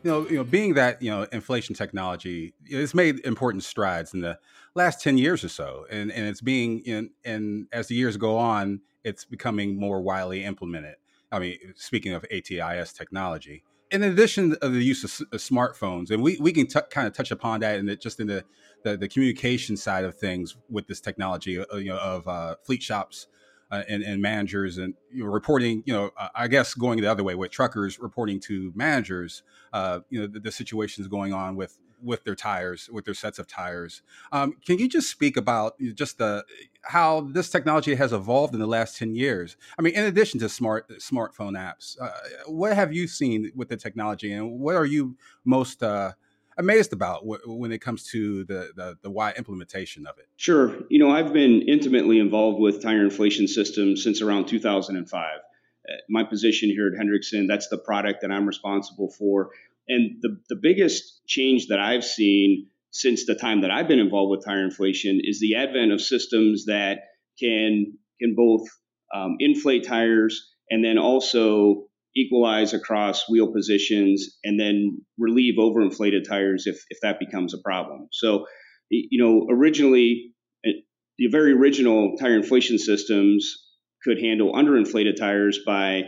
You 0.06 0.12
know, 0.12 0.28
you 0.28 0.36
know, 0.36 0.44
being 0.44 0.74
that 0.74 1.02
you 1.02 1.10
know 1.10 1.26
inflation 1.32 1.74
technology, 1.74 2.54
it's 2.64 2.94
made 2.94 3.18
important 3.24 3.64
strides 3.64 4.14
in 4.14 4.20
the 4.20 4.38
last 4.76 5.02
ten 5.02 5.18
years 5.18 5.42
or 5.42 5.48
so, 5.48 5.84
and 5.90 6.12
and 6.12 6.26
it's 6.26 6.40
being 6.40 6.78
in 6.80 7.10
and 7.24 7.66
as 7.72 7.88
the 7.88 7.96
years 7.96 8.16
go 8.16 8.38
on, 8.38 8.82
it's 9.02 9.24
becoming 9.24 9.80
more 9.80 10.00
widely 10.00 10.44
implemented. 10.44 10.94
I 11.32 11.40
mean, 11.40 11.58
speaking 11.74 12.12
of 12.12 12.24
ATIS 12.30 12.92
technology, 12.92 13.64
in 13.90 14.04
addition 14.04 14.50
to 14.50 14.68
the 14.68 14.80
use 14.80 15.02
of, 15.02 15.26
of 15.32 15.40
smartphones, 15.40 16.12
and 16.12 16.22
we 16.22 16.38
we 16.40 16.52
can 16.52 16.68
t- 16.68 16.78
kind 16.88 17.08
of 17.08 17.12
touch 17.12 17.32
upon 17.32 17.58
that 17.60 17.84
the, 17.84 17.96
just 17.96 18.20
in 18.20 18.28
the, 18.28 18.44
the, 18.84 18.96
the 18.96 19.08
communication 19.08 19.76
side 19.76 20.04
of 20.04 20.16
things 20.16 20.56
with 20.70 20.86
this 20.86 21.00
technology, 21.00 21.58
uh, 21.58 21.76
you 21.78 21.88
know, 21.88 21.98
of 21.98 22.28
uh, 22.28 22.54
fleet 22.64 22.80
shops 22.80 23.26
uh, 23.70 23.82
and, 23.88 24.02
and, 24.02 24.22
managers 24.22 24.78
and 24.78 24.94
you 25.12 25.24
know, 25.24 25.30
reporting, 25.30 25.82
you 25.86 25.92
know, 25.92 26.10
uh, 26.16 26.28
I 26.34 26.48
guess 26.48 26.74
going 26.74 27.00
the 27.00 27.10
other 27.10 27.24
way 27.24 27.34
with 27.34 27.50
truckers 27.50 27.98
reporting 27.98 28.40
to 28.40 28.72
managers, 28.74 29.42
uh, 29.72 30.00
you 30.08 30.20
know, 30.20 30.26
the, 30.26 30.40
the, 30.40 30.52
situations 30.52 31.08
going 31.08 31.32
on 31.32 31.56
with 31.56 31.78
with 32.02 32.24
their 32.24 32.34
tires, 32.34 32.88
with 32.92 33.04
their 33.04 33.14
sets 33.14 33.38
of 33.38 33.46
tires. 33.46 34.02
Um, 34.30 34.54
can 34.64 34.78
you 34.78 34.88
just 34.88 35.10
speak 35.10 35.36
about 35.36 35.74
just 35.94 36.18
the 36.18 36.44
how 36.82 37.22
this 37.32 37.50
technology 37.50 37.94
has 37.94 38.12
evolved 38.12 38.54
in 38.54 38.60
the 38.60 38.66
last 38.66 38.96
ten 38.96 39.14
years? 39.14 39.56
I 39.78 39.82
mean, 39.82 39.94
in 39.94 40.04
addition 40.04 40.38
to 40.40 40.48
smart 40.48 40.88
smartphone 41.00 41.58
apps, 41.58 42.00
uh, 42.00 42.10
what 42.46 42.74
have 42.74 42.92
you 42.92 43.08
seen 43.08 43.50
with 43.54 43.68
the 43.68 43.76
technology, 43.76 44.32
and 44.32 44.60
what 44.60 44.76
are 44.76 44.86
you 44.86 45.16
most 45.44 45.82
uh, 45.82 46.12
amazed 46.56 46.92
about 46.92 47.22
when 47.24 47.72
it 47.72 47.80
comes 47.80 48.04
to 48.10 48.44
the, 48.44 48.70
the, 48.74 48.98
the 49.02 49.10
wide 49.10 49.36
implementation 49.36 50.06
of 50.06 50.18
it? 50.18 50.26
Sure. 50.36 50.74
You 50.88 50.98
know, 50.98 51.10
I've 51.10 51.32
been 51.32 51.62
intimately 51.62 52.18
involved 52.18 52.60
with 52.60 52.82
tire 52.82 53.04
inflation 53.04 53.48
systems 53.48 54.02
since 54.02 54.22
around 54.22 54.48
2005. 54.48 55.24
Uh, 55.24 55.92
my 56.08 56.24
position 56.24 56.70
here 56.70 56.88
at 56.88 56.94
Hendrickson, 56.94 57.46
that's 57.46 57.68
the 57.68 57.78
product 57.78 58.22
that 58.22 58.30
I'm 58.30 58.46
responsible 58.46 59.10
for. 59.10 59.50
And 59.88 60.18
the, 60.20 60.40
the 60.48 60.56
biggest 60.56 61.26
change 61.26 61.68
that 61.68 61.78
I've 61.78 62.04
seen 62.04 62.68
since 62.90 63.26
the 63.26 63.34
time 63.34 63.60
that 63.60 63.70
I've 63.70 63.88
been 63.88 63.98
involved 63.98 64.30
with 64.30 64.44
tire 64.44 64.64
inflation 64.64 65.20
is 65.22 65.38
the 65.38 65.56
advent 65.56 65.92
of 65.92 66.00
systems 66.00 66.64
that 66.66 67.00
can 67.38 67.98
can 68.18 68.34
both 68.34 68.66
um, 69.14 69.36
inflate 69.38 69.86
tires 69.86 70.50
and 70.70 70.84
then 70.84 70.98
also 70.98 71.85
equalize 72.16 72.72
across 72.72 73.28
wheel 73.28 73.52
positions 73.52 74.38
and 74.42 74.58
then 74.58 75.02
relieve 75.18 75.56
overinflated 75.58 76.26
tires 76.26 76.66
if, 76.66 76.82
if 76.88 76.98
that 77.02 77.18
becomes 77.18 77.54
a 77.54 77.58
problem. 77.58 78.08
So, 78.12 78.46
you 78.90 79.22
know, 79.22 79.46
originally, 79.50 80.32
eh, 80.64 80.70
the 81.18 81.28
very 81.28 81.52
original 81.52 82.16
tire 82.18 82.36
inflation 82.36 82.78
systems 82.78 83.54
could 84.02 84.20
handle 84.20 84.52
underinflated 84.52 85.16
tires 85.16 85.60
by 85.66 86.02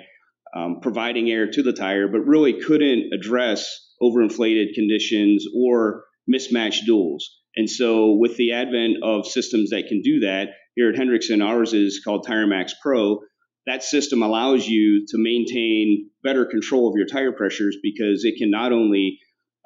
um, 0.56 0.80
providing 0.80 1.30
air 1.30 1.50
to 1.50 1.62
the 1.62 1.72
tire, 1.72 2.08
but 2.08 2.20
really 2.20 2.60
couldn't 2.60 3.12
address 3.12 3.86
overinflated 4.02 4.74
conditions 4.74 5.44
or 5.54 6.04
mismatched 6.26 6.88
duals. 6.88 7.22
And 7.56 7.68
so, 7.68 8.12
with 8.12 8.36
the 8.36 8.52
advent 8.52 8.98
of 9.02 9.26
systems 9.26 9.70
that 9.70 9.88
can 9.88 10.00
do 10.00 10.20
that, 10.20 10.48
here 10.76 10.90
at 10.90 10.94
Hendrickson, 10.94 11.44
ours 11.44 11.72
is 11.72 12.00
called 12.04 12.24
TireMax 12.26 12.72
Pro. 12.80 13.18
That 13.68 13.82
system 13.82 14.22
allows 14.22 14.66
you 14.66 15.04
to 15.08 15.18
maintain 15.18 16.08
better 16.24 16.46
control 16.46 16.88
of 16.88 16.94
your 16.96 17.06
tire 17.06 17.32
pressures 17.32 17.76
because 17.82 18.24
it 18.24 18.36
can 18.38 18.50
not 18.50 18.72
only 18.72 19.18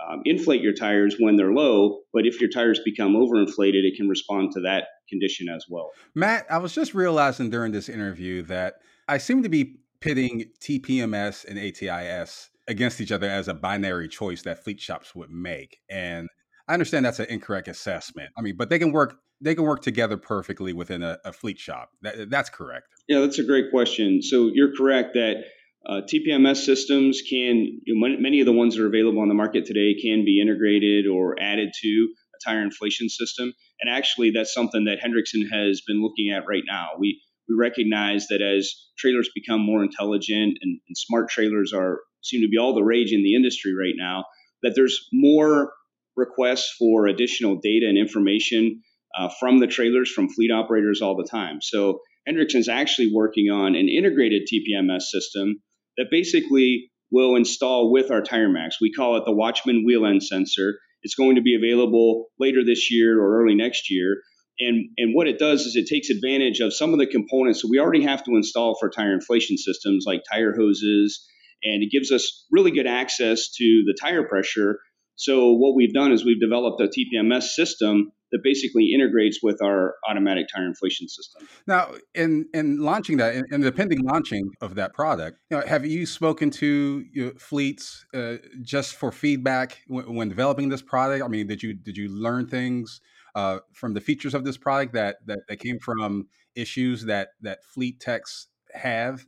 um, 0.02 0.22
inflate 0.24 0.60
your 0.60 0.72
tires 0.72 1.16
when 1.20 1.36
they're 1.36 1.52
low, 1.52 2.00
but 2.12 2.26
if 2.26 2.40
your 2.40 2.50
tires 2.50 2.80
become 2.84 3.14
overinflated, 3.14 3.84
it 3.84 3.96
can 3.96 4.08
respond 4.08 4.50
to 4.52 4.60
that 4.62 4.84
condition 5.08 5.48
as 5.48 5.66
well. 5.70 5.90
Matt, 6.16 6.46
I 6.50 6.58
was 6.58 6.74
just 6.74 6.94
realizing 6.94 7.50
during 7.50 7.70
this 7.70 7.88
interview 7.88 8.42
that 8.42 8.74
I 9.06 9.18
seem 9.18 9.44
to 9.44 9.48
be 9.48 9.76
pitting 10.00 10.46
TPMS 10.60 11.44
and 11.44 11.56
ATIS 11.56 12.50
against 12.66 13.00
each 13.00 13.12
other 13.12 13.30
as 13.30 13.46
a 13.46 13.54
binary 13.54 14.08
choice 14.08 14.42
that 14.42 14.64
fleet 14.64 14.80
shops 14.80 15.14
would 15.14 15.30
make. 15.30 15.78
And 15.88 16.28
I 16.68 16.74
understand 16.74 17.04
that's 17.04 17.18
an 17.18 17.26
incorrect 17.28 17.68
assessment. 17.68 18.30
I 18.36 18.42
mean, 18.42 18.56
but 18.56 18.70
they 18.70 18.78
can 18.78 18.92
work 18.92 19.16
they 19.40 19.54
can 19.54 19.64
work 19.64 19.82
together 19.82 20.16
perfectly 20.16 20.72
within 20.72 21.02
a, 21.02 21.18
a 21.24 21.32
fleet 21.32 21.58
shop. 21.58 21.90
That, 22.02 22.30
that's 22.30 22.48
correct. 22.48 22.86
Yeah, 23.08 23.20
that's 23.20 23.38
a 23.38 23.44
great 23.44 23.70
question. 23.70 24.22
So 24.22 24.50
you're 24.54 24.74
correct 24.76 25.14
that 25.14 25.44
uh, 25.84 26.02
TPMS 26.02 26.58
systems 26.58 27.22
can 27.28 27.80
you 27.84 27.94
know, 27.94 28.16
many 28.20 28.40
of 28.40 28.46
the 28.46 28.52
ones 28.52 28.76
that 28.76 28.82
are 28.82 28.86
available 28.86 29.20
on 29.20 29.28
the 29.28 29.34
market 29.34 29.66
today 29.66 29.94
can 30.00 30.24
be 30.24 30.40
integrated 30.40 31.06
or 31.08 31.36
added 31.40 31.70
to 31.82 32.08
a 32.34 32.50
tire 32.50 32.62
inflation 32.62 33.08
system. 33.08 33.52
And 33.80 33.92
actually, 33.92 34.30
that's 34.30 34.54
something 34.54 34.84
that 34.84 35.00
Hendrickson 35.00 35.50
has 35.50 35.82
been 35.86 36.00
looking 36.00 36.30
at 36.30 36.44
right 36.48 36.62
now. 36.66 36.90
We 36.98 37.20
we 37.48 37.56
recognize 37.58 38.28
that 38.28 38.40
as 38.40 38.72
trailers 38.96 39.28
become 39.34 39.60
more 39.60 39.82
intelligent 39.82 40.58
and, 40.62 40.80
and 40.86 40.96
smart 40.96 41.28
trailers 41.28 41.72
are 41.72 41.98
seem 42.22 42.42
to 42.42 42.48
be 42.48 42.58
all 42.58 42.74
the 42.74 42.84
rage 42.84 43.12
in 43.12 43.24
the 43.24 43.34
industry 43.34 43.74
right 43.74 43.94
now, 43.96 44.24
that 44.62 44.74
there's 44.76 45.08
more 45.12 45.72
requests 46.16 46.74
for 46.78 47.06
additional 47.06 47.56
data 47.62 47.86
and 47.88 47.98
information 47.98 48.82
uh, 49.18 49.28
from 49.40 49.58
the 49.58 49.66
trailers 49.66 50.10
from 50.10 50.28
fleet 50.28 50.50
operators 50.50 51.02
all 51.02 51.16
the 51.16 51.28
time. 51.28 51.60
So 51.60 52.00
Hendrickson's 52.28 52.68
actually 52.68 53.10
working 53.12 53.50
on 53.50 53.74
an 53.74 53.88
integrated 53.88 54.48
TPMS 54.52 55.02
system 55.02 55.62
that 55.96 56.06
basically 56.10 56.90
will 57.10 57.36
install 57.36 57.92
with 57.92 58.10
our 58.10 58.22
TireMax. 58.22 58.74
We 58.80 58.92
call 58.92 59.16
it 59.16 59.24
the 59.26 59.34
Watchman 59.34 59.84
wheel 59.84 60.06
end 60.06 60.22
sensor. 60.22 60.78
It's 61.02 61.14
going 61.14 61.36
to 61.36 61.42
be 61.42 61.56
available 61.56 62.26
later 62.38 62.64
this 62.64 62.90
year 62.90 63.20
or 63.20 63.42
early 63.42 63.54
next 63.54 63.90
year. 63.90 64.18
And, 64.58 64.90
and 64.96 65.14
what 65.14 65.26
it 65.26 65.38
does 65.38 65.62
is 65.62 65.76
it 65.76 65.88
takes 65.88 66.10
advantage 66.10 66.60
of 66.60 66.74
some 66.74 66.92
of 66.92 66.98
the 66.98 67.06
components 67.06 67.62
that 67.62 67.68
we 67.68 67.80
already 67.80 68.04
have 68.04 68.22
to 68.24 68.36
install 68.36 68.76
for 68.78 68.88
tire 68.88 69.12
inflation 69.12 69.56
systems 69.58 70.04
like 70.06 70.22
tire 70.30 70.54
hoses, 70.54 71.26
and 71.64 71.82
it 71.82 71.90
gives 71.90 72.12
us 72.12 72.46
really 72.50 72.70
good 72.70 72.86
access 72.86 73.50
to 73.56 73.82
the 73.86 73.96
tire 74.00 74.26
pressure. 74.28 74.78
So 75.22 75.52
what 75.52 75.76
we've 75.76 75.94
done 75.94 76.10
is 76.10 76.24
we've 76.24 76.40
developed 76.40 76.80
a 76.80 76.88
TPMS 76.88 77.44
system 77.44 78.10
that 78.32 78.40
basically 78.42 78.90
integrates 78.92 79.38
with 79.40 79.62
our 79.62 79.94
automatic 80.10 80.46
tire 80.52 80.66
inflation 80.66 81.06
system. 81.08 81.46
Now, 81.64 81.92
in 82.12 82.46
in 82.52 82.78
launching 82.78 83.18
that, 83.18 83.36
in, 83.36 83.44
in 83.52 83.60
the 83.60 83.70
pending 83.70 84.00
launching 84.02 84.50
of 84.60 84.74
that 84.74 84.94
product, 84.94 85.38
you 85.48 85.58
know, 85.58 85.64
have 85.64 85.86
you 85.86 86.06
spoken 86.06 86.50
to 86.62 87.04
your 87.12 87.34
fleets 87.34 88.04
uh, 88.12 88.38
just 88.62 88.96
for 88.96 89.12
feedback 89.12 89.78
when, 89.86 90.12
when, 90.12 90.28
developing 90.28 90.70
this 90.70 90.82
product? 90.82 91.22
I 91.22 91.28
mean, 91.28 91.46
did 91.46 91.62
you 91.62 91.72
did 91.74 91.96
you 91.96 92.08
learn 92.08 92.48
things 92.48 93.00
uh, 93.36 93.58
from 93.72 93.94
the 93.94 94.00
features 94.00 94.34
of 94.34 94.44
this 94.44 94.56
product 94.56 94.92
that, 94.94 95.18
that 95.26 95.40
that 95.48 95.60
came 95.60 95.78
from 95.78 96.26
issues 96.56 97.04
that 97.04 97.28
that 97.42 97.64
fleet 97.64 98.00
techs 98.00 98.48
have 98.74 99.24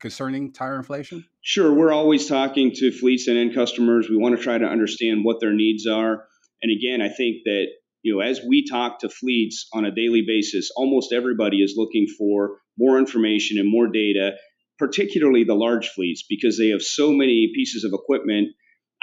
concerning 0.00 0.52
tire 0.52 0.76
inflation? 0.76 1.24
Sure, 1.40 1.72
we're 1.72 1.92
always 1.92 2.26
talking 2.26 2.72
to 2.72 2.92
fleets 2.92 3.28
and 3.28 3.36
end 3.36 3.54
customers. 3.54 4.08
We 4.08 4.16
want 4.16 4.36
to 4.36 4.42
try 4.42 4.58
to 4.58 4.64
understand 4.64 5.24
what 5.24 5.40
their 5.40 5.52
needs 5.52 5.86
are. 5.86 6.24
And 6.62 6.72
again, 6.72 7.00
I 7.02 7.08
think 7.08 7.38
that 7.44 7.66
you 8.02 8.14
know 8.14 8.20
as 8.20 8.40
we 8.46 8.66
talk 8.66 9.00
to 9.00 9.08
fleets 9.08 9.68
on 9.72 9.84
a 9.84 9.94
daily 9.94 10.24
basis, 10.26 10.70
almost 10.76 11.12
everybody 11.12 11.58
is 11.58 11.74
looking 11.76 12.06
for 12.18 12.58
more 12.78 12.98
information 12.98 13.58
and 13.58 13.70
more 13.70 13.88
data, 13.88 14.32
particularly 14.78 15.44
the 15.44 15.54
large 15.54 15.88
fleets 15.88 16.24
because 16.28 16.58
they 16.58 16.68
have 16.68 16.82
so 16.82 17.12
many 17.12 17.50
pieces 17.54 17.84
of 17.84 17.92
equipment 17.92 18.48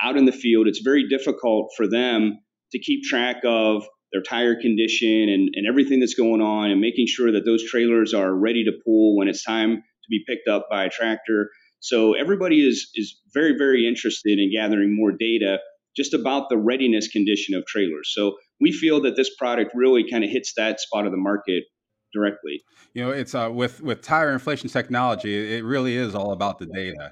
out 0.01 0.17
in 0.17 0.25
the 0.25 0.31
field. 0.31 0.67
It's 0.67 0.81
very 0.81 1.07
difficult 1.07 1.71
for 1.77 1.87
them 1.87 2.39
to 2.71 2.79
keep 2.79 3.03
track 3.03 3.37
of 3.45 3.85
their 4.11 4.21
tire 4.21 4.59
condition 4.59 5.29
and, 5.29 5.49
and 5.53 5.67
everything 5.67 5.99
that's 5.99 6.15
going 6.15 6.41
on 6.41 6.69
and 6.69 6.81
making 6.81 7.07
sure 7.07 7.31
that 7.31 7.45
those 7.45 7.63
trailers 7.69 8.13
are 8.13 8.33
ready 8.33 8.65
to 8.65 8.71
pull 8.85 9.17
when 9.17 9.27
it's 9.27 9.43
time 9.43 9.77
to 9.77 10.09
be 10.09 10.23
picked 10.27 10.47
up 10.47 10.67
by 10.69 10.85
a 10.85 10.89
tractor. 10.89 11.49
So 11.79 12.13
everybody 12.13 12.65
is 12.65 12.89
is 12.95 13.19
very, 13.33 13.57
very 13.57 13.87
interested 13.87 14.37
in 14.37 14.51
gathering 14.51 14.95
more 14.95 15.11
data 15.11 15.59
just 15.95 16.13
about 16.13 16.49
the 16.49 16.57
readiness 16.57 17.07
condition 17.07 17.55
of 17.55 17.65
trailers. 17.65 18.11
So 18.13 18.35
we 18.59 18.71
feel 18.71 19.01
that 19.01 19.15
this 19.15 19.33
product 19.35 19.71
really 19.73 20.09
kind 20.09 20.23
of 20.23 20.29
hits 20.29 20.53
that 20.55 20.79
spot 20.79 21.05
of 21.05 21.11
the 21.11 21.17
market 21.17 21.63
directly. 22.13 22.61
You 22.93 23.05
know, 23.05 23.11
it's 23.11 23.33
uh, 23.33 23.49
with 23.51 23.81
with 23.81 24.01
tire 24.01 24.31
inflation 24.31 24.69
technology, 24.69 25.57
it 25.57 25.63
really 25.63 25.95
is 25.95 26.15
all 26.15 26.33
about 26.33 26.59
the 26.59 26.65
data. 26.65 27.11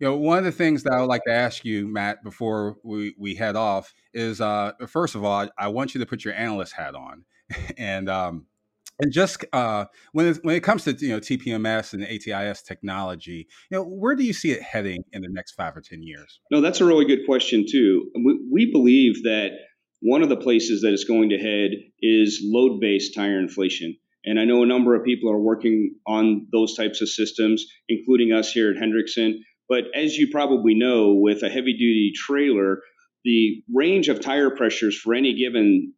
You 0.00 0.08
know, 0.08 0.16
one 0.16 0.38
of 0.38 0.44
the 0.44 0.52
things 0.52 0.82
that 0.82 0.92
I 0.92 1.00
would 1.00 1.08
like 1.08 1.24
to 1.24 1.32
ask 1.32 1.64
you, 1.64 1.88
Matt, 1.88 2.22
before 2.22 2.76
we, 2.82 3.14
we 3.18 3.34
head 3.34 3.56
off 3.56 3.94
is 4.12 4.40
uh, 4.40 4.72
first 4.86 5.14
of 5.14 5.24
all, 5.24 5.48
I 5.58 5.68
want 5.68 5.94
you 5.94 6.00
to 6.00 6.06
put 6.06 6.24
your 6.24 6.34
analyst 6.34 6.74
hat 6.74 6.94
on, 6.94 7.24
and 7.78 8.08
um, 8.08 8.46
and 8.98 9.12
just 9.12 9.44
uh, 9.52 9.86
when 10.12 10.26
it, 10.26 10.38
when 10.42 10.56
it 10.56 10.62
comes 10.62 10.84
to 10.84 10.92
you 10.92 11.10
know 11.10 11.20
TPMS 11.20 11.92
and 11.92 12.02
ATIS 12.02 12.62
technology, 12.62 13.46
you 13.70 13.78
know, 13.78 13.84
where 13.84 14.14
do 14.14 14.24
you 14.24 14.32
see 14.32 14.52
it 14.52 14.62
heading 14.62 15.04
in 15.12 15.22
the 15.22 15.28
next 15.28 15.52
five 15.52 15.76
or 15.76 15.80
ten 15.80 16.02
years? 16.02 16.40
No, 16.50 16.60
that's 16.60 16.80
a 16.80 16.84
really 16.84 17.04
good 17.04 17.26
question 17.26 17.64
too. 17.70 18.10
We, 18.14 18.40
we 18.50 18.72
believe 18.72 19.22
that 19.24 19.50
one 20.00 20.22
of 20.22 20.28
the 20.28 20.36
places 20.36 20.82
that 20.82 20.92
it's 20.92 21.04
going 21.04 21.30
to 21.30 21.38
head 21.38 21.70
is 22.00 22.40
load 22.44 22.80
based 22.80 23.14
tire 23.14 23.38
inflation. 23.38 23.96
And 24.24 24.40
I 24.40 24.44
know 24.44 24.62
a 24.62 24.66
number 24.66 24.94
of 24.94 25.04
people 25.04 25.30
are 25.30 25.40
working 25.40 25.94
on 26.06 26.48
those 26.50 26.74
types 26.74 27.00
of 27.00 27.08
systems, 27.08 27.64
including 27.88 28.32
us 28.32 28.50
here 28.50 28.70
at 28.70 28.76
Hendrickson. 28.76 29.38
But 29.68 29.84
as 29.94 30.16
you 30.16 30.28
probably 30.30 30.74
know, 30.74 31.14
with 31.14 31.42
a 31.42 31.48
heavy 31.48 31.72
duty 31.72 32.12
trailer, 32.14 32.80
the 33.24 33.62
range 33.74 34.08
of 34.08 34.20
tire 34.20 34.50
pressures 34.50 34.98
for 34.98 35.14
any 35.14 35.34
given 35.34 35.92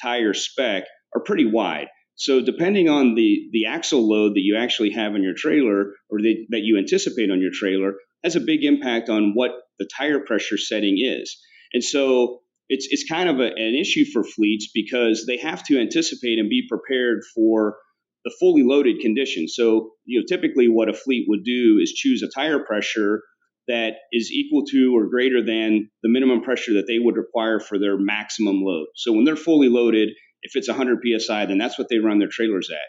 tire 0.00 0.34
spec 0.34 0.84
are 1.14 1.22
pretty 1.22 1.46
wide. 1.46 1.88
So 2.16 2.40
depending 2.40 2.88
on 2.88 3.14
the, 3.14 3.48
the 3.52 3.66
axle 3.66 4.08
load 4.08 4.34
that 4.34 4.42
you 4.42 4.56
actually 4.56 4.90
have 4.90 5.14
in 5.14 5.22
your 5.22 5.34
trailer 5.34 5.94
or 6.10 6.20
the, 6.20 6.46
that 6.50 6.60
you 6.60 6.78
anticipate 6.78 7.30
on 7.30 7.40
your 7.40 7.50
trailer 7.52 7.94
has 8.22 8.36
a 8.36 8.40
big 8.40 8.64
impact 8.64 9.08
on 9.08 9.32
what 9.34 9.50
the 9.78 9.88
tire 9.96 10.20
pressure 10.20 10.58
setting 10.58 10.96
is. 10.98 11.36
And 11.72 11.82
so 11.82 12.40
it's, 12.68 12.86
it's 12.90 13.08
kind 13.08 13.28
of 13.28 13.40
a, 13.40 13.46
an 13.46 13.74
issue 13.74 14.04
for 14.04 14.22
fleets 14.22 14.70
because 14.72 15.24
they 15.26 15.38
have 15.38 15.64
to 15.64 15.80
anticipate 15.80 16.38
and 16.38 16.48
be 16.48 16.66
prepared 16.68 17.22
for 17.34 17.76
the 18.24 18.34
fully 18.40 18.62
loaded 18.62 19.00
condition. 19.00 19.46
So, 19.48 19.92
you 20.04 20.20
know, 20.20 20.24
typically 20.28 20.68
what 20.68 20.88
a 20.88 20.94
fleet 20.94 21.26
would 21.28 21.44
do 21.44 21.78
is 21.82 21.92
choose 21.92 22.22
a 22.22 22.28
tire 22.28 22.64
pressure 22.64 23.20
that 23.68 23.94
is 24.12 24.30
equal 24.30 24.64
to 24.66 24.92
or 24.94 25.08
greater 25.08 25.42
than 25.42 25.88
the 26.02 26.08
minimum 26.08 26.42
pressure 26.42 26.74
that 26.74 26.86
they 26.86 26.98
would 26.98 27.16
require 27.16 27.60
for 27.60 27.78
their 27.78 27.96
maximum 27.98 28.60
load. 28.62 28.86
So 28.96 29.12
when 29.12 29.24
they're 29.24 29.36
fully 29.36 29.68
loaded, 29.68 30.10
if 30.42 30.52
it's 30.54 30.68
100 30.68 30.98
psi, 31.18 31.46
then 31.46 31.58
that's 31.58 31.78
what 31.78 31.88
they 31.88 31.98
run 31.98 32.18
their 32.18 32.28
trailers 32.28 32.70
at. 32.70 32.86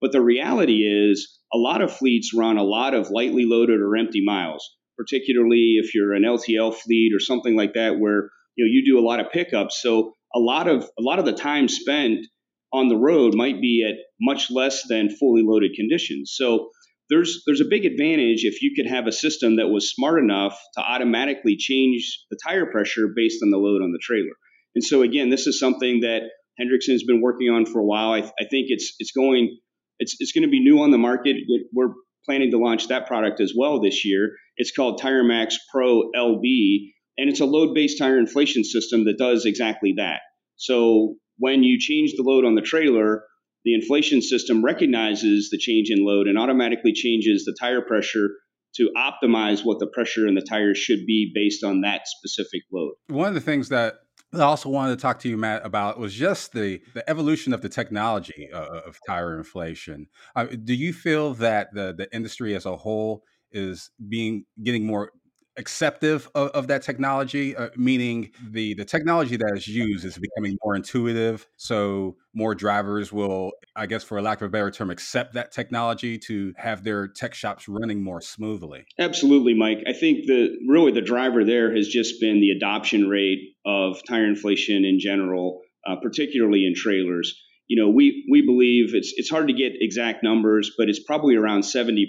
But 0.00 0.12
the 0.12 0.20
reality 0.20 0.82
is, 0.82 1.40
a 1.52 1.58
lot 1.58 1.80
of 1.80 1.92
fleets 1.92 2.32
run 2.34 2.58
a 2.58 2.64
lot 2.64 2.92
of 2.92 3.10
lightly 3.10 3.44
loaded 3.44 3.80
or 3.80 3.96
empty 3.96 4.22
miles, 4.24 4.68
particularly 4.98 5.76
if 5.82 5.94
you're 5.94 6.12
an 6.12 6.24
LTL 6.24 6.74
fleet 6.74 7.12
or 7.14 7.20
something 7.20 7.56
like 7.56 7.74
that, 7.74 7.98
where 7.98 8.30
you 8.56 8.64
know 8.64 8.70
you 8.70 8.84
do 8.84 8.98
a 8.98 9.06
lot 9.06 9.20
of 9.20 9.30
pickups. 9.32 9.80
So 9.80 10.12
a 10.34 10.38
lot 10.38 10.68
of 10.68 10.82
a 10.82 11.02
lot 11.02 11.18
of 11.18 11.24
the 11.24 11.32
time 11.32 11.68
spent 11.68 12.26
on 12.72 12.88
the 12.88 12.96
road 12.96 13.34
might 13.34 13.60
be 13.60 13.86
at 13.88 13.96
much 14.20 14.50
less 14.50 14.82
than 14.88 15.08
fully 15.08 15.42
loaded 15.44 15.72
conditions. 15.74 16.34
So 16.36 16.70
there's 17.08 17.42
there's 17.46 17.60
a 17.60 17.66
big 17.70 17.84
advantage 17.84 18.44
if 18.44 18.62
you 18.62 18.72
could 18.76 18.90
have 18.90 19.06
a 19.06 19.12
system 19.12 19.56
that 19.56 19.68
was 19.68 19.90
smart 19.90 20.18
enough 20.18 20.58
to 20.76 20.80
automatically 20.80 21.56
change 21.56 22.24
the 22.30 22.38
tire 22.44 22.66
pressure 22.66 23.08
based 23.14 23.42
on 23.42 23.50
the 23.50 23.58
load 23.58 23.82
on 23.82 23.92
the 23.92 24.00
trailer. 24.02 24.34
And 24.74 24.84
so 24.84 25.02
again, 25.02 25.30
this 25.30 25.46
is 25.46 25.58
something 25.58 26.00
that 26.00 26.22
Hendrickson's 26.60 27.04
been 27.04 27.20
working 27.20 27.48
on 27.48 27.66
for 27.66 27.80
a 27.80 27.84
while. 27.84 28.12
I, 28.12 28.18
I 28.18 28.44
think 28.50 28.66
it's 28.68 28.94
it's 28.98 29.12
going 29.12 29.58
it's 29.98 30.16
it's 30.18 30.32
going 30.32 30.44
to 30.44 30.50
be 30.50 30.60
new 30.60 30.80
on 30.80 30.90
the 30.90 30.98
market. 30.98 31.36
We're 31.72 31.94
planning 32.24 32.50
to 32.50 32.58
launch 32.58 32.88
that 32.88 33.06
product 33.06 33.40
as 33.40 33.54
well 33.56 33.80
this 33.80 34.04
year. 34.04 34.32
It's 34.56 34.72
called 34.72 35.00
TireMax 35.00 35.54
Pro 35.72 36.10
LB, 36.16 36.90
and 37.18 37.30
it's 37.30 37.40
a 37.40 37.44
load-based 37.44 37.98
tire 37.98 38.18
inflation 38.18 38.64
system 38.64 39.04
that 39.04 39.16
does 39.18 39.46
exactly 39.46 39.94
that. 39.98 40.20
So 40.56 41.16
when 41.38 41.62
you 41.62 41.78
change 41.78 42.12
the 42.16 42.22
load 42.22 42.44
on 42.44 42.54
the 42.54 42.62
trailer, 42.62 43.24
the 43.64 43.74
inflation 43.74 44.22
system 44.22 44.64
recognizes 44.64 45.50
the 45.50 45.58
change 45.58 45.90
in 45.90 46.04
load 46.04 46.28
and 46.28 46.38
automatically 46.38 46.92
changes 46.92 47.44
the 47.44 47.56
tire 47.58 47.82
pressure 47.82 48.28
to 48.76 48.90
optimize 48.96 49.64
what 49.64 49.78
the 49.80 49.86
pressure 49.86 50.26
in 50.26 50.34
the 50.34 50.42
tires 50.42 50.78
should 50.78 51.06
be 51.06 51.32
based 51.34 51.64
on 51.64 51.80
that 51.80 52.02
specific 52.06 52.62
load. 52.72 52.92
One 53.08 53.28
of 53.28 53.34
the 53.34 53.40
things 53.40 53.70
that 53.70 53.94
I 54.34 54.40
also 54.40 54.68
wanted 54.68 54.96
to 54.96 55.02
talk 55.02 55.18
to 55.20 55.28
you, 55.28 55.36
Matt, 55.36 55.64
about 55.64 55.98
was 55.98 56.12
just 56.12 56.52
the 56.52 56.80
the 56.94 57.08
evolution 57.08 57.52
of 57.52 57.62
the 57.62 57.68
technology 57.68 58.48
uh, 58.52 58.80
of 58.86 58.98
tire 59.06 59.36
inflation. 59.36 60.08
Uh, 60.34 60.44
do 60.44 60.74
you 60.74 60.92
feel 60.92 61.34
that 61.34 61.68
the 61.72 61.94
the 61.96 62.14
industry 62.14 62.54
as 62.54 62.66
a 62.66 62.76
whole 62.76 63.22
is 63.52 63.90
being 64.08 64.44
getting 64.62 64.86
more 64.86 65.12
acceptive 65.56 66.28
of, 66.34 66.50
of 66.50 66.66
that 66.66 66.82
technology 66.82 67.56
uh, 67.56 67.68
meaning 67.76 68.30
the 68.50 68.74
the 68.74 68.84
technology 68.84 69.36
that 69.36 69.52
is 69.54 69.66
used 69.66 70.04
is 70.04 70.18
becoming 70.18 70.56
more 70.64 70.76
intuitive 70.76 71.46
so 71.56 72.16
more 72.34 72.54
drivers 72.54 73.12
will 73.12 73.52
i 73.74 73.86
guess 73.86 74.04
for 74.04 74.18
a 74.18 74.22
lack 74.22 74.40
of 74.40 74.46
a 74.46 74.50
better 74.50 74.70
term 74.70 74.90
accept 74.90 75.34
that 75.34 75.52
technology 75.52 76.18
to 76.18 76.52
have 76.56 76.84
their 76.84 77.08
tech 77.08 77.34
shops 77.34 77.68
running 77.68 78.02
more 78.02 78.20
smoothly. 78.20 78.84
Absolutely 78.98 79.54
mike. 79.54 79.78
I 79.86 79.92
think 79.92 80.26
the 80.26 80.56
really 80.68 80.92
the 80.92 81.00
driver 81.00 81.44
there 81.44 81.74
has 81.74 81.88
just 81.88 82.20
been 82.20 82.40
the 82.40 82.50
adoption 82.50 83.08
rate 83.08 83.56
of 83.64 84.00
tire 84.06 84.26
inflation 84.26 84.84
in 84.84 84.98
general 85.00 85.62
uh, 85.86 85.96
particularly 86.02 86.66
in 86.66 86.74
trailers 86.74 87.40
you 87.68 87.82
know, 87.82 87.90
we 87.90 88.26
we 88.30 88.42
believe 88.42 88.94
it's 88.94 89.12
it's 89.16 89.30
hard 89.30 89.48
to 89.48 89.54
get 89.54 89.72
exact 89.80 90.22
numbers, 90.22 90.70
but 90.78 90.88
it's 90.88 91.02
probably 91.02 91.34
around 91.34 91.62
70% 91.62 92.04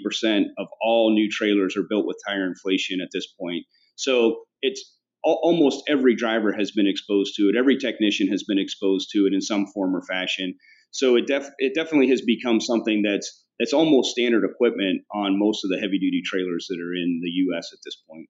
of 0.56 0.68
all 0.80 1.12
new 1.12 1.28
trailers 1.30 1.76
are 1.76 1.86
built 1.88 2.06
with 2.06 2.16
tire 2.26 2.46
inflation 2.46 3.00
at 3.00 3.08
this 3.12 3.26
point. 3.40 3.64
So 3.96 4.42
it's 4.62 4.96
almost 5.24 5.82
every 5.88 6.14
driver 6.14 6.52
has 6.52 6.70
been 6.70 6.86
exposed 6.86 7.34
to 7.36 7.48
it. 7.48 7.56
Every 7.56 7.76
technician 7.76 8.28
has 8.28 8.44
been 8.44 8.58
exposed 8.58 9.10
to 9.12 9.26
it 9.26 9.34
in 9.34 9.40
some 9.40 9.66
form 9.66 9.96
or 9.96 10.02
fashion. 10.02 10.54
So 10.90 11.16
it 11.16 11.26
def- 11.26 11.50
it 11.58 11.74
definitely 11.74 12.08
has 12.10 12.22
become 12.22 12.60
something 12.60 13.02
that's 13.02 13.44
that's 13.58 13.72
almost 13.72 14.12
standard 14.12 14.48
equipment 14.48 15.02
on 15.12 15.38
most 15.38 15.64
of 15.64 15.70
the 15.70 15.78
heavy 15.78 15.98
duty 15.98 16.22
trailers 16.24 16.66
that 16.68 16.78
are 16.78 16.94
in 16.94 17.20
the 17.22 17.30
U.S. 17.30 17.70
at 17.72 17.80
this 17.84 17.96
point. 18.08 18.28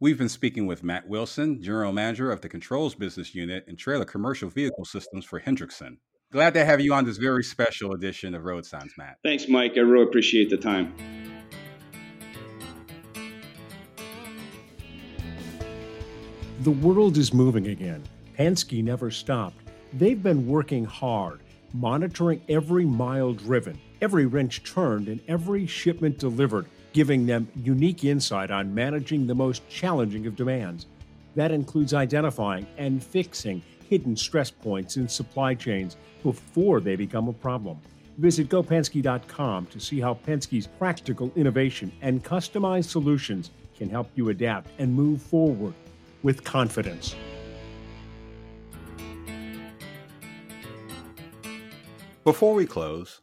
We've 0.00 0.16
been 0.16 0.30
speaking 0.30 0.66
with 0.66 0.82
Matt 0.82 1.08
Wilson, 1.08 1.62
General 1.62 1.92
Manager 1.92 2.32
of 2.32 2.40
the 2.40 2.48
Controls 2.48 2.94
Business 2.94 3.34
Unit 3.34 3.64
and 3.68 3.78
Trailer 3.78 4.06
Commercial 4.06 4.48
Vehicle 4.48 4.86
Systems 4.86 5.26
for 5.26 5.40
Hendrickson. 5.40 5.98
Glad 6.32 6.54
to 6.54 6.64
have 6.64 6.80
you 6.80 6.94
on 6.94 7.04
this 7.04 7.16
very 7.16 7.42
special 7.42 7.92
edition 7.92 8.36
of 8.36 8.44
Road 8.44 8.64
Signs, 8.64 8.92
Matt. 8.96 9.18
Thanks, 9.24 9.48
Mike. 9.48 9.72
I 9.74 9.80
really 9.80 10.04
appreciate 10.04 10.48
the 10.48 10.56
time. 10.56 10.94
The 16.60 16.70
world 16.70 17.16
is 17.18 17.34
moving 17.34 17.66
again. 17.66 18.04
Penske 18.38 18.84
never 18.84 19.10
stopped. 19.10 19.56
They've 19.92 20.22
been 20.22 20.46
working 20.46 20.84
hard, 20.84 21.40
monitoring 21.72 22.40
every 22.48 22.84
mile 22.84 23.32
driven, 23.32 23.76
every 24.00 24.26
wrench 24.26 24.62
turned, 24.62 25.08
and 25.08 25.20
every 25.26 25.66
shipment 25.66 26.18
delivered, 26.18 26.66
giving 26.92 27.26
them 27.26 27.48
unique 27.56 28.04
insight 28.04 28.52
on 28.52 28.72
managing 28.72 29.26
the 29.26 29.34
most 29.34 29.68
challenging 29.68 30.28
of 30.28 30.36
demands. 30.36 30.86
That 31.34 31.50
includes 31.50 31.92
identifying 31.92 32.68
and 32.78 33.02
fixing 33.02 33.62
hidden 33.90 34.16
stress 34.16 34.50
points 34.52 34.96
in 34.96 35.08
supply 35.08 35.52
chains 35.52 35.96
before 36.22 36.80
they 36.80 36.94
become 36.94 37.26
a 37.28 37.32
problem. 37.32 37.78
Visit 38.18 38.48
gopenske.com 38.48 39.66
to 39.66 39.80
see 39.80 40.00
how 40.00 40.14
Penske's 40.14 40.68
practical 40.68 41.32
innovation 41.34 41.90
and 42.00 42.22
customized 42.22 42.84
solutions 42.84 43.50
can 43.76 43.90
help 43.90 44.08
you 44.14 44.28
adapt 44.28 44.70
and 44.78 44.94
move 44.94 45.20
forward 45.20 45.74
with 46.22 46.44
confidence. 46.44 47.16
Before 52.22 52.54
we 52.54 52.66
close, 52.66 53.22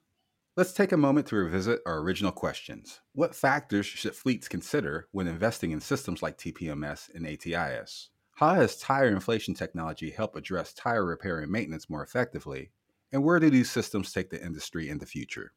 let's 0.58 0.74
take 0.74 0.92
a 0.92 0.98
moment 0.98 1.28
to 1.28 1.36
revisit 1.38 1.80
our 1.86 2.00
original 2.00 2.32
questions. 2.32 3.00
What 3.14 3.36
factors 3.36 3.86
should 3.86 4.16
fleets 4.16 4.50
consider 4.50 5.08
when 5.12 5.28
investing 5.28 5.72
in 5.72 5.80
systems 5.80 6.22
like 6.22 6.38
TPMS 6.38 7.14
and 7.14 7.26
ATIS? 7.26 8.10
How 8.38 8.54
has 8.54 8.78
tire 8.78 9.08
inflation 9.08 9.56
technology 9.56 10.12
helped 10.12 10.38
address 10.38 10.72
tire 10.72 11.04
repair 11.04 11.40
and 11.40 11.52
maintenance 11.52 11.90
more 11.90 12.04
effectively? 12.04 12.70
And 13.12 13.24
where 13.24 13.40
do 13.40 13.50
these 13.50 13.72
systems 13.72 14.14
take 14.14 14.30
the 14.30 14.40
industry 14.40 14.90
in 14.90 15.00
the 15.00 15.08
future? 15.08 15.54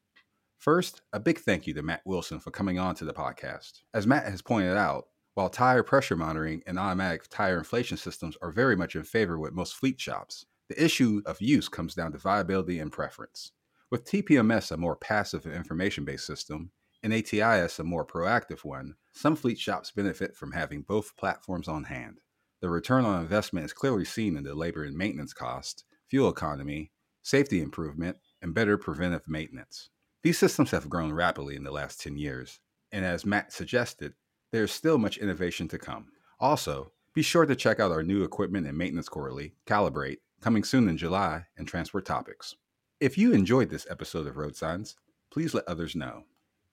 First, 0.57 1.03
a 1.13 1.19
big 1.19 1.37
thank 1.37 1.67
you 1.67 1.75
to 1.75 1.83
Matt 1.83 2.01
Wilson 2.05 2.39
for 2.39 2.49
coming 2.49 2.79
on 2.79 2.95
to 2.95 3.05
the 3.05 3.13
podcast. 3.13 3.83
As 3.93 4.07
Matt 4.07 4.25
has 4.25 4.41
pointed 4.41 4.77
out, 4.77 5.09
while 5.35 5.47
tire 5.47 5.83
pressure 5.83 6.15
monitoring 6.15 6.63
and 6.65 6.79
automatic 6.79 7.27
tire 7.29 7.59
inflation 7.59 7.97
systems 7.97 8.35
are 8.41 8.51
very 8.51 8.75
much 8.75 8.95
in 8.95 9.03
favor 9.03 9.37
with 9.37 9.53
most 9.53 9.75
fleet 9.75 10.01
shops, 10.01 10.47
the 10.67 10.83
issue 10.83 11.21
of 11.27 11.39
use 11.39 11.69
comes 11.69 11.93
down 11.93 12.13
to 12.13 12.17
viability 12.17 12.79
and 12.79 12.91
preference. 12.91 13.51
With 13.91 14.05
TPMS 14.05 14.71
a 14.71 14.77
more 14.77 14.95
passive 14.95 15.45
information 15.45 16.03
based 16.03 16.25
system, 16.25 16.71
and 17.03 17.13
ATIS 17.13 17.77
a 17.77 17.83
more 17.83 18.07
proactive 18.07 18.65
one, 18.65 18.95
some 19.13 19.35
fleet 19.35 19.59
shops 19.59 19.91
benefit 19.91 20.35
from 20.35 20.53
having 20.53 20.81
both 20.81 21.15
platforms 21.15 21.67
on 21.67 21.83
hand. 21.83 22.21
The 22.61 22.69
return 22.69 23.05
on 23.05 23.21
investment 23.21 23.65
is 23.65 23.73
clearly 23.73 24.05
seen 24.05 24.37
in 24.37 24.43
the 24.43 24.53
labor 24.53 24.83
and 24.83 24.95
maintenance 24.95 25.33
cost, 25.33 25.83
fuel 26.07 26.29
economy, 26.29 26.91
safety 27.23 27.61
improvement, 27.61 28.17
and 28.41 28.53
better 28.53 28.77
preventive 28.77 29.27
maintenance. 29.27 29.89
These 30.21 30.37
systems 30.37 30.69
have 30.69 30.89
grown 30.89 31.11
rapidly 31.11 31.55
in 31.55 31.63
the 31.63 31.71
last 31.71 31.99
10 32.01 32.17
years, 32.17 32.59
and 32.91 33.03
as 33.03 33.25
Matt 33.25 33.51
suggested, 33.51 34.13
there 34.51 34.63
is 34.63 34.71
still 34.71 34.99
much 34.99 35.17
innovation 35.17 35.67
to 35.69 35.79
come. 35.79 36.11
Also, 36.39 36.91
be 37.15 37.23
sure 37.23 37.47
to 37.47 37.55
check 37.55 37.79
out 37.79 37.91
our 37.91 38.03
new 38.03 38.23
equipment 38.23 38.67
and 38.67 38.77
maintenance 38.77 39.09
quarterly, 39.09 39.55
Calibrate, 39.65 40.19
coming 40.39 40.63
soon 40.63 40.87
in 40.87 40.97
July, 40.97 41.45
and 41.57 41.67
Transport 41.67 42.05
Topics. 42.05 42.55
If 42.99 43.17
you 43.17 43.33
enjoyed 43.33 43.71
this 43.71 43.87
episode 43.89 44.27
of 44.27 44.37
Road 44.37 44.55
Signs, 44.55 44.95
please 45.31 45.55
let 45.55 45.67
others 45.67 45.95
know. 45.95 46.25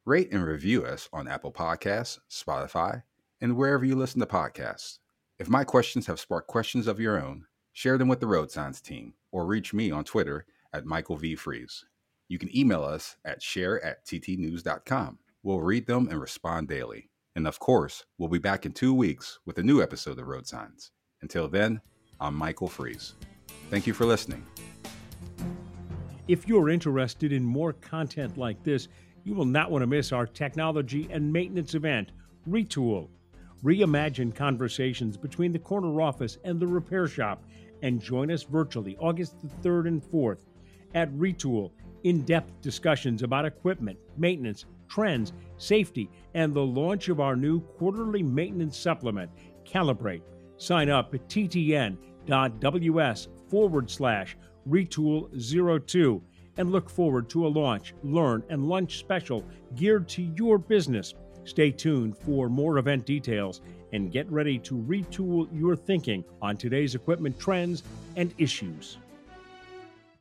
Rate 0.05 0.31
and 0.33 0.45
review 0.45 0.85
us 0.85 1.09
on 1.13 1.27
Apple 1.29 1.53
Podcasts, 1.53 2.19
Spotify, 2.31 3.03
and 3.41 3.57
wherever 3.57 3.85
you 3.85 3.97
listen 3.97 4.21
to 4.21 4.27
podcasts. 4.27 4.99
If 5.39 5.49
my 5.49 5.63
questions 5.63 6.09
have 6.09 6.19
sparked 6.19 6.49
questions 6.49 6.89
of 6.89 6.99
your 6.99 7.23
own, 7.23 7.45
share 7.73 7.97
them 7.97 8.09
with 8.09 8.19
the 8.19 8.27
Road 8.27 8.51
Signs 8.51 8.81
team 8.81 9.15
or 9.31 9.47
reach 9.47 9.73
me 9.73 9.89
on 9.89 10.03
Twitter 10.03 10.45
at 10.73 10.85
Michael 10.85 11.17
V. 11.17 11.37
Fries. 11.37 11.85
You 12.27 12.41
can 12.41 12.55
email 12.57 12.83
us 12.83 13.17
at 13.25 13.41
share 13.41 13.83
at 13.85 14.05
ttnews.com. 14.05 15.21
We'll 15.45 15.61
read 15.61 15.87
them 15.87 16.09
and 16.09 16.21
respond 16.21 16.67
daily. 16.67 17.09
And 17.37 17.47
of 17.47 17.61
course, 17.61 18.05
we'll 18.19 18.29
be 18.29 18.41
back 18.41 18.67
in 18.67 18.73
two 18.73 18.93
weeks 18.93 19.39
with 19.47 19.59
a 19.59 19.63
new 19.63 19.81
episode 19.81 20.19
of 20.19 20.27
Road 20.27 20.49
Signs. 20.49 20.91
Until 21.23 21.47
then, 21.47 21.81
I'm 22.21 22.35
Michael 22.35 22.67
Fries. 22.67 23.15
Thank 23.71 23.87
you 23.87 23.95
for 23.95 24.07
listening. 24.07 24.45
If 26.27 26.49
you're 26.49 26.69
interested 26.69 27.33
in 27.33 27.45
more 27.45 27.75
content 27.75 28.37
like 28.39 28.61
this, 28.65 28.89
you 29.23 29.35
will 29.35 29.45
not 29.45 29.71
want 29.71 29.83
to 29.83 29.87
miss 29.87 30.11
our 30.11 30.27
technology 30.27 31.09
and 31.13 31.33
maintenance 31.33 31.77
event, 31.77 32.11
Retool 32.49 33.09
Reimagine 33.65 34.35
conversations 34.35 35.17
between 35.17 35.53
the 35.53 35.59
corner 35.59 36.01
office 36.01 36.39
and 36.45 36.61
the 36.61 36.67
repair 36.67 37.09
shop 37.09 37.43
and 37.83 38.01
join 38.01 38.31
us 38.31 38.45
virtually 38.45 38.97
August 39.01 39.35
the 39.41 39.69
3rd 39.69 39.89
and 39.89 40.03
4th 40.03 40.47
at 40.95 41.13
Retool. 41.15 41.73
In 42.05 42.23
depth 42.23 42.61
discussions 42.61 43.25
about 43.25 43.45
equipment, 43.45 43.99
maintenance, 44.17 44.65
trends, 44.89 45.33
safety, 45.57 46.09
and 46.35 46.55
the 46.55 46.65
launch 46.65 47.09
of 47.09 47.19
our 47.19 47.35
new 47.35 47.61
quarterly 47.61 48.23
maintenance 48.23 48.77
supplement, 48.77 49.31
Calibrate. 49.67 50.23
Sign 50.57 50.89
up 50.89 51.13
at 51.15 51.29
ttn.ws 51.29 51.99
forward 53.49 53.91
slash 53.91 54.37
retool02 54.69 56.23
and 56.57 56.73
look 56.73 56.91
forward 56.91 57.29
to 57.31 57.47
a 57.47 57.49
launch, 57.49 57.95
learn, 58.03 58.43
and 58.49 58.69
lunch 58.69 58.99
special 58.99 59.45
geared 59.75 60.09
to 60.09 60.23
your 60.37 60.59
business. 60.59 61.15
Stay 61.49 61.71
tuned 61.71 62.15
for 62.15 62.51
more 62.51 62.77
event 62.77 63.07
details 63.07 63.63
and 63.95 64.13
get 64.13 64.31
ready 64.31 64.59
to 64.59 64.75
retool 64.75 65.49
your 65.51 65.75
thinking 65.75 66.23
on 66.43 66.59
today's 66.59 66.95
equipment 66.95 67.39
trends 67.39 67.83
and 68.17 68.35
issues. 68.37 68.99